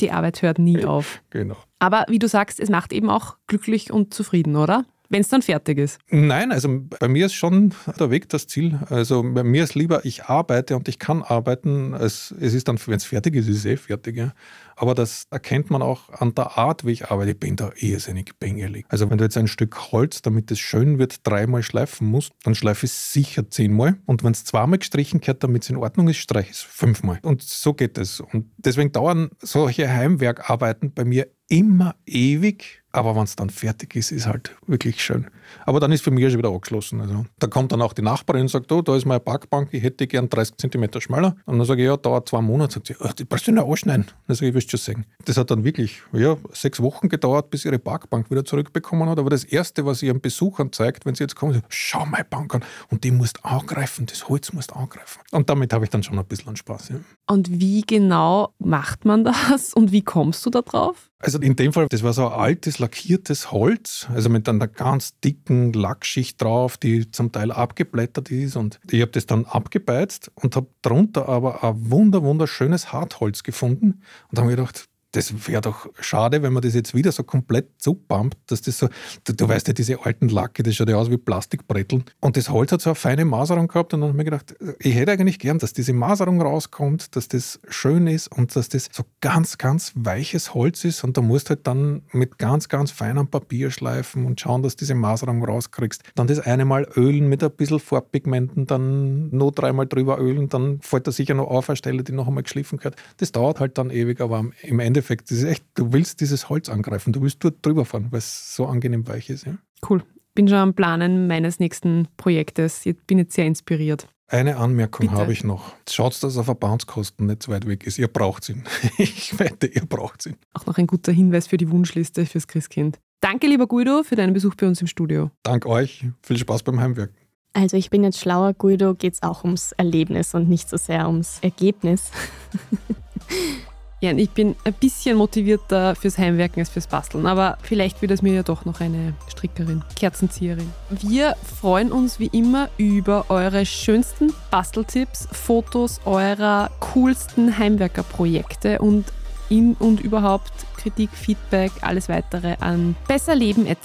die 0.00 0.10
Arbeit 0.10 0.40
hört 0.40 0.58
nie 0.58 0.82
auf. 0.84 1.22
Genau. 1.28 1.56
Aber 1.80 2.04
wie 2.08 2.20
du 2.20 2.28
sagst, 2.28 2.60
es 2.60 2.70
macht 2.70 2.92
eben 2.92 3.10
auch 3.10 3.36
glücklich 3.48 3.92
und 3.92 4.14
zufrieden, 4.14 4.54
oder? 4.54 4.84
wenn 5.10 5.22
es 5.22 5.28
dann 5.28 5.42
fertig 5.42 5.78
ist? 5.78 5.98
Nein, 6.08 6.52
also 6.52 6.68
bei 7.00 7.08
mir 7.08 7.26
ist 7.26 7.34
schon 7.34 7.74
der 7.98 8.10
Weg 8.10 8.28
das 8.28 8.46
Ziel. 8.46 8.78
Also 8.88 9.22
bei 9.24 9.42
mir 9.42 9.64
ist 9.64 9.74
lieber, 9.74 10.04
ich 10.04 10.24
arbeite 10.24 10.76
und 10.76 10.88
ich 10.88 10.98
kann 10.98 11.22
arbeiten. 11.22 11.94
Als, 11.94 12.32
es 12.40 12.54
ist 12.54 12.68
dann, 12.68 12.78
wenn 12.86 12.94
es 12.94 13.04
fertig 13.04 13.34
ist, 13.34 13.48
ist 13.48 13.58
es 13.58 13.64
eh 13.64 13.76
fertig. 13.76 14.16
Ja. 14.16 14.32
Aber 14.80 14.94
das 14.94 15.26
erkennt 15.30 15.68
man 15.68 15.82
auch 15.82 16.08
an 16.08 16.34
der 16.34 16.56
Art, 16.56 16.86
wie 16.86 16.92
ich 16.92 17.10
arbeite. 17.10 17.32
Ich 17.32 17.38
bin 17.38 17.54
da 17.54 17.70
irrsinnig 17.76 18.38
bängelig. 18.38 18.86
Also 18.88 19.10
wenn 19.10 19.18
du 19.18 19.24
jetzt 19.24 19.36
ein 19.36 19.46
Stück 19.46 19.92
Holz, 19.92 20.22
damit 20.22 20.50
es 20.50 20.58
schön 20.58 20.98
wird, 20.98 21.26
dreimal 21.26 21.62
schleifen 21.62 22.06
musst, 22.06 22.32
dann 22.44 22.54
schleife 22.54 22.86
ich 22.86 22.92
es 22.92 23.12
sicher 23.12 23.50
zehnmal. 23.50 23.98
Und 24.06 24.24
wenn 24.24 24.32
es 24.32 24.46
zweimal 24.46 24.78
gestrichen 24.78 25.20
gehört, 25.20 25.44
damit 25.44 25.64
es 25.64 25.68
in 25.68 25.76
Ordnung 25.76 26.08
ist, 26.08 26.16
streiche 26.16 26.48
ich 26.48 26.56
es 26.56 26.62
fünfmal. 26.62 27.18
Und 27.20 27.42
so 27.42 27.74
geht 27.74 27.98
es. 27.98 28.20
Und 28.20 28.52
deswegen 28.56 28.90
dauern 28.90 29.28
solche 29.42 29.86
Heimwerkarbeiten 29.86 30.94
bei 30.94 31.04
mir 31.04 31.26
immer 31.46 31.96
ewig 32.06 32.79
aber 32.92 33.14
wenn 33.14 33.22
es 33.24 33.36
dann 33.36 33.50
fertig 33.50 33.94
ist, 33.94 34.10
ist 34.10 34.26
halt 34.26 34.56
wirklich 34.66 35.02
schön. 35.02 35.26
Aber 35.66 35.80
dann 35.80 35.92
ist 35.92 36.02
für 36.02 36.10
mich 36.10 36.24
schon 36.28 36.38
wieder 36.38 36.50
abgeschlossen. 36.50 37.00
Also, 37.00 37.26
da 37.38 37.46
kommt 37.46 37.72
dann 37.72 37.82
auch 37.82 37.92
die 37.92 38.02
Nachbarin 38.02 38.42
und 38.42 38.48
sagt, 38.48 38.70
oh, 38.72 38.82
da 38.82 38.96
ist 38.96 39.06
meine 39.06 39.20
Parkbank, 39.20 39.68
ich 39.72 39.82
hätte 39.82 40.06
gern 40.06 40.28
30 40.28 40.56
cm 40.56 41.00
schmaler. 41.00 41.36
Und 41.46 41.58
dann 41.58 41.66
sage 41.66 41.82
ich, 41.82 41.86
ja, 41.86 41.96
dauert 41.96 42.28
zwei 42.28 42.40
Monate. 42.40 42.74
Sagt 42.74 42.86
sie, 42.88 42.96
oh, 43.00 43.10
die 43.16 43.24
brauchst 43.24 43.46
du 43.46 43.52
nicht 43.52 43.64
anschneiden. 43.64 44.06
Dann 44.26 44.36
sage 44.36 44.48
ich, 44.48 44.54
wirst 44.54 44.70
schon 44.70 44.78
sehen. 44.78 45.06
Das 45.24 45.36
hat 45.36 45.50
dann 45.50 45.64
wirklich 45.64 46.02
ja, 46.12 46.36
sechs 46.52 46.80
Wochen 46.80 47.08
gedauert, 47.08 47.50
bis 47.50 47.64
ihre 47.64 47.78
Parkbank 47.78 48.30
wieder 48.30 48.44
zurückbekommen 48.44 49.08
hat. 49.08 49.18
Aber 49.18 49.30
das 49.30 49.44
Erste, 49.44 49.86
was 49.86 50.00
sie 50.00 50.06
ihren 50.06 50.20
Besuchern 50.20 50.72
zeigt, 50.72 51.06
wenn 51.06 51.14
sie 51.14 51.24
jetzt 51.24 51.36
kommen, 51.36 51.54
ist, 51.54 51.64
schau 51.68 52.04
meine 52.06 52.24
Bank 52.24 52.54
an. 52.54 52.64
Und 52.90 53.04
die 53.04 53.10
musst 53.10 53.44
angreifen, 53.44 54.06
das 54.06 54.28
Holz 54.28 54.52
musst 54.52 54.74
angreifen. 54.74 55.20
Und 55.30 55.50
damit 55.50 55.72
habe 55.72 55.84
ich 55.84 55.90
dann 55.90 56.02
schon 56.02 56.18
ein 56.18 56.24
bisschen 56.24 56.56
Spaß. 56.56 56.88
Ja. 56.90 56.96
Und 57.30 57.60
wie 57.60 57.82
genau 57.82 58.54
macht 58.58 59.04
man 59.04 59.22
das 59.22 59.72
und 59.72 59.92
wie 59.92 60.02
kommst 60.02 60.44
du 60.44 60.50
da 60.50 60.62
drauf? 60.62 61.10
Also 61.20 61.38
in 61.38 61.54
dem 61.54 61.72
Fall, 61.72 61.86
das 61.88 62.02
war 62.02 62.12
so 62.12 62.26
ein 62.26 62.32
altes, 62.32 62.80
lackiertes 62.80 63.52
Holz, 63.52 64.08
also 64.12 64.28
mit 64.30 64.48
einer 64.48 64.66
ganz 64.66 65.20
dicken 65.20 65.72
Lackschicht 65.72 66.42
drauf, 66.42 66.76
die 66.76 67.08
zum 67.12 67.30
Teil 67.30 67.52
abgeblättert 67.52 68.32
ist. 68.32 68.56
Und 68.56 68.80
ich 68.90 69.00
habe 69.00 69.12
das 69.12 69.26
dann 69.26 69.44
abgebeizt 69.44 70.32
und 70.34 70.56
habe 70.56 70.66
darunter 70.82 71.28
aber 71.28 71.62
ein 71.62 71.90
wunder, 71.90 72.24
wunderschönes 72.24 72.92
Hartholz 72.92 73.44
gefunden. 73.44 74.02
Und 74.30 74.38
habe 74.40 74.50
ich 74.50 74.56
gedacht, 74.56 74.88
das 75.12 75.48
wäre 75.48 75.60
doch 75.60 75.88
schade, 76.00 76.42
wenn 76.42 76.52
man 76.52 76.62
das 76.62 76.74
jetzt 76.74 76.94
wieder 76.94 77.10
so 77.10 77.24
komplett 77.24 77.68
zupampt, 77.78 78.36
dass 78.46 78.62
das 78.62 78.78
so, 78.78 78.88
du, 79.24 79.32
du, 79.32 79.48
weißt 79.48 79.68
ja, 79.68 79.74
diese 79.74 80.04
alten 80.04 80.28
Lacke, 80.28 80.62
das 80.62 80.76
schaut 80.76 80.88
ja 80.88 80.96
aus 80.96 81.10
wie 81.10 81.16
Plastikbretteln. 81.16 82.04
Und 82.20 82.36
das 82.36 82.48
Holz 82.48 82.72
hat 82.72 82.80
so 82.80 82.90
eine 82.90 82.94
feine 82.94 83.24
Maserung 83.24 83.66
gehabt 83.66 83.92
und 83.92 84.00
dann 84.00 84.10
habe 84.10 84.12
ich 84.12 84.24
mir 84.24 84.30
gedacht, 84.30 84.54
ich 84.78 84.94
hätte 84.94 85.12
eigentlich 85.12 85.38
gern, 85.38 85.58
dass 85.58 85.72
diese 85.72 85.92
Maserung 85.92 86.40
rauskommt, 86.40 87.16
dass 87.16 87.28
das 87.28 87.58
schön 87.68 88.06
ist 88.06 88.28
und 88.28 88.54
dass 88.54 88.68
das 88.68 88.88
so 88.92 89.02
ganz, 89.20 89.58
ganz 89.58 89.92
weiches 89.96 90.54
Holz 90.54 90.84
ist 90.84 91.02
und 91.02 91.16
da 91.16 91.22
musst 91.22 91.48
du 91.48 91.50
halt 91.50 91.66
dann 91.66 92.02
mit 92.12 92.38
ganz, 92.38 92.68
ganz 92.68 92.92
feinem 92.92 93.26
Papier 93.26 93.70
schleifen 93.70 94.26
und 94.26 94.40
schauen, 94.40 94.62
dass 94.62 94.76
diese 94.76 94.94
Maserung 94.94 95.44
rauskriegst. 95.44 96.04
Dann 96.14 96.28
das 96.28 96.38
eine 96.40 96.64
Mal 96.64 96.86
ölen 96.96 97.28
mit 97.28 97.42
ein 97.42 97.50
bisschen 97.50 97.80
Farbpigmenten, 97.80 98.66
dann 98.66 99.30
noch 99.30 99.50
dreimal 99.50 99.86
drüber 99.86 100.20
ölen, 100.20 100.48
dann 100.48 100.80
fällt 100.80 101.06
da 101.06 101.12
sicher 101.12 101.34
noch 101.34 101.48
auf 101.48 101.68
eine 101.68 101.76
Stelle, 101.76 102.04
die 102.04 102.12
noch 102.12 102.28
einmal 102.28 102.44
geschliffen 102.44 102.78
gehört. 102.78 102.96
Das 103.16 103.32
dauert 103.32 103.58
halt 103.58 103.76
dann 103.76 103.90
ewig, 103.90 104.20
aber 104.20 104.44
im 104.62 104.78
Ende 104.78 104.99
Endeffekt, 105.00 105.30
das 105.30 105.38
ist 105.38 105.44
echt, 105.44 105.64
du 105.76 105.94
willst 105.94 106.20
dieses 106.20 106.50
Holz 106.50 106.68
angreifen, 106.68 107.14
du 107.14 107.22
willst 107.22 107.42
dort 107.42 107.64
drüber 107.64 107.86
fahren, 107.86 108.08
weil 108.10 108.18
es 108.18 108.54
so 108.54 108.66
angenehm 108.66 109.08
weich 109.08 109.30
ist. 109.30 109.46
Ja? 109.46 109.54
Cool. 109.88 110.02
Bin 110.34 110.46
schon 110.46 110.58
am 110.58 110.74
Planen 110.74 111.26
meines 111.26 111.58
nächsten 111.58 112.06
Projektes. 112.18 112.84
Ich 112.84 112.98
bin 113.06 113.16
jetzt 113.16 113.34
sehr 113.34 113.46
inspiriert. 113.46 114.08
Eine 114.28 114.58
Anmerkung 114.58 115.10
habe 115.12 115.32
ich 115.32 115.42
noch. 115.42 115.72
Schaut, 115.88 116.22
dass 116.22 116.36
er 116.36 116.44
Verbandskosten 116.44 117.26
nicht 117.26 117.42
zu 117.42 117.50
weit 117.50 117.66
weg 117.66 117.86
ist. 117.86 117.98
Ihr 117.98 118.08
braucht 118.08 118.48
ihn. 118.50 118.62
Ich 118.98 119.38
wette, 119.38 119.66
ihr 119.66 119.86
braucht 119.86 120.26
ihn. 120.26 120.36
Auch 120.52 120.66
noch 120.66 120.76
ein 120.76 120.86
guter 120.86 121.12
Hinweis 121.12 121.46
für 121.46 121.56
die 121.56 121.70
Wunschliste 121.70 122.26
fürs 122.26 122.46
Christkind. 122.46 123.00
Danke, 123.20 123.46
lieber 123.46 123.66
Guido, 123.66 124.02
für 124.02 124.16
deinen 124.16 124.34
Besuch 124.34 124.54
bei 124.54 124.66
uns 124.66 124.82
im 124.82 124.86
Studio. 124.86 125.30
Dank 125.42 125.64
euch. 125.64 126.04
Viel 126.22 126.36
Spaß 126.36 126.62
beim 126.62 126.78
Heimwerk. 126.78 127.10
Also 127.54 127.78
ich 127.78 127.88
bin 127.88 128.04
jetzt 128.04 128.20
schlauer, 128.20 128.52
Guido, 128.52 128.94
geht 128.94 129.14
es 129.14 129.22
auch 129.22 129.44
ums 129.44 129.72
Erlebnis 129.72 130.34
und 130.34 130.48
nicht 130.50 130.68
so 130.68 130.76
sehr 130.76 131.08
ums 131.08 131.38
Ergebnis. 131.40 132.10
Ja, 134.02 134.12
ich 134.12 134.30
bin 134.30 134.56
ein 134.64 134.72
bisschen 134.72 135.18
motivierter 135.18 135.94
fürs 135.94 136.16
Heimwerken 136.16 136.60
als 136.60 136.70
fürs 136.70 136.86
Basteln, 136.86 137.26
aber 137.26 137.58
vielleicht 137.62 138.00
wird 138.00 138.12
es 138.12 138.22
mir 138.22 138.32
ja 138.32 138.42
doch 138.42 138.64
noch 138.64 138.80
eine 138.80 139.12
Strickerin, 139.28 139.82
Kerzenzieherin. 139.94 140.72
Wir 140.88 141.36
freuen 141.60 141.92
uns 141.92 142.18
wie 142.18 142.28
immer 142.28 142.70
über 142.78 143.26
eure 143.28 143.66
schönsten 143.66 144.32
Basteltipps, 144.50 145.28
Fotos 145.32 146.00
eurer 146.06 146.70
coolsten 146.80 147.58
Heimwerkerprojekte 147.58 148.78
und 148.78 149.04
in 149.50 149.74
und 149.74 150.00
überhaupt 150.00 150.52
Kritik, 150.78 151.10
Feedback, 151.12 151.72
alles 151.82 152.08
weitere 152.08 152.56
an 152.60 152.96
besserleben.at. 153.06 153.84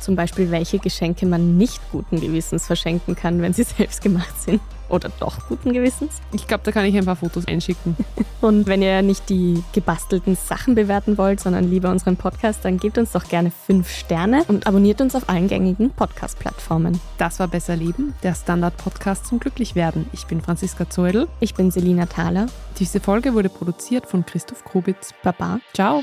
Zum 0.00 0.16
Beispiel, 0.16 0.50
welche 0.50 0.78
Geschenke 0.78 1.26
man 1.26 1.58
nicht 1.58 1.82
guten 1.92 2.18
Gewissens 2.18 2.64
verschenken 2.64 3.14
kann, 3.14 3.42
wenn 3.42 3.52
sie 3.52 3.64
selbst 3.76 4.00
gemacht 4.00 4.40
sind 4.40 4.62
oder 4.88 5.10
doch 5.20 5.48
guten 5.48 5.72
Gewissens. 5.72 6.20
Ich 6.32 6.46
glaube, 6.46 6.62
da 6.64 6.72
kann 6.72 6.84
ich 6.84 6.96
ein 6.96 7.04
paar 7.04 7.16
Fotos 7.16 7.46
einschicken. 7.46 7.96
Und 8.40 8.66
wenn 8.66 8.82
ihr 8.82 9.02
nicht 9.02 9.28
die 9.28 9.62
gebastelten 9.72 10.36
Sachen 10.36 10.74
bewerten 10.74 11.18
wollt, 11.18 11.40
sondern 11.40 11.70
lieber 11.70 11.90
unseren 11.90 12.16
Podcast, 12.16 12.64
dann 12.64 12.78
gebt 12.78 12.98
uns 12.98 13.12
doch 13.12 13.24
gerne 13.24 13.50
fünf 13.50 13.90
Sterne 13.90 14.44
und 14.48 14.66
abonniert 14.66 15.00
uns 15.00 15.14
auf 15.14 15.28
allen 15.28 15.48
gängigen 15.48 15.90
Podcast-Plattformen. 15.90 17.00
Das 17.18 17.40
war 17.40 17.48
Besser 17.48 17.76
Leben, 17.76 18.14
der 18.22 18.34
Standard-Podcast 18.34 19.26
zum 19.26 19.40
Glücklichwerden. 19.40 20.06
Ich 20.12 20.26
bin 20.26 20.40
Franziska 20.42 20.88
Zeudel. 20.88 21.28
Ich 21.40 21.54
bin 21.54 21.70
Selina 21.70 22.06
Thaler. 22.06 22.46
Diese 22.78 23.00
Folge 23.00 23.34
wurde 23.34 23.48
produziert 23.48 24.06
von 24.06 24.24
Christoph 24.26 24.64
Krubitz. 24.64 25.14
Baba. 25.22 25.60
Ciao. 25.72 26.02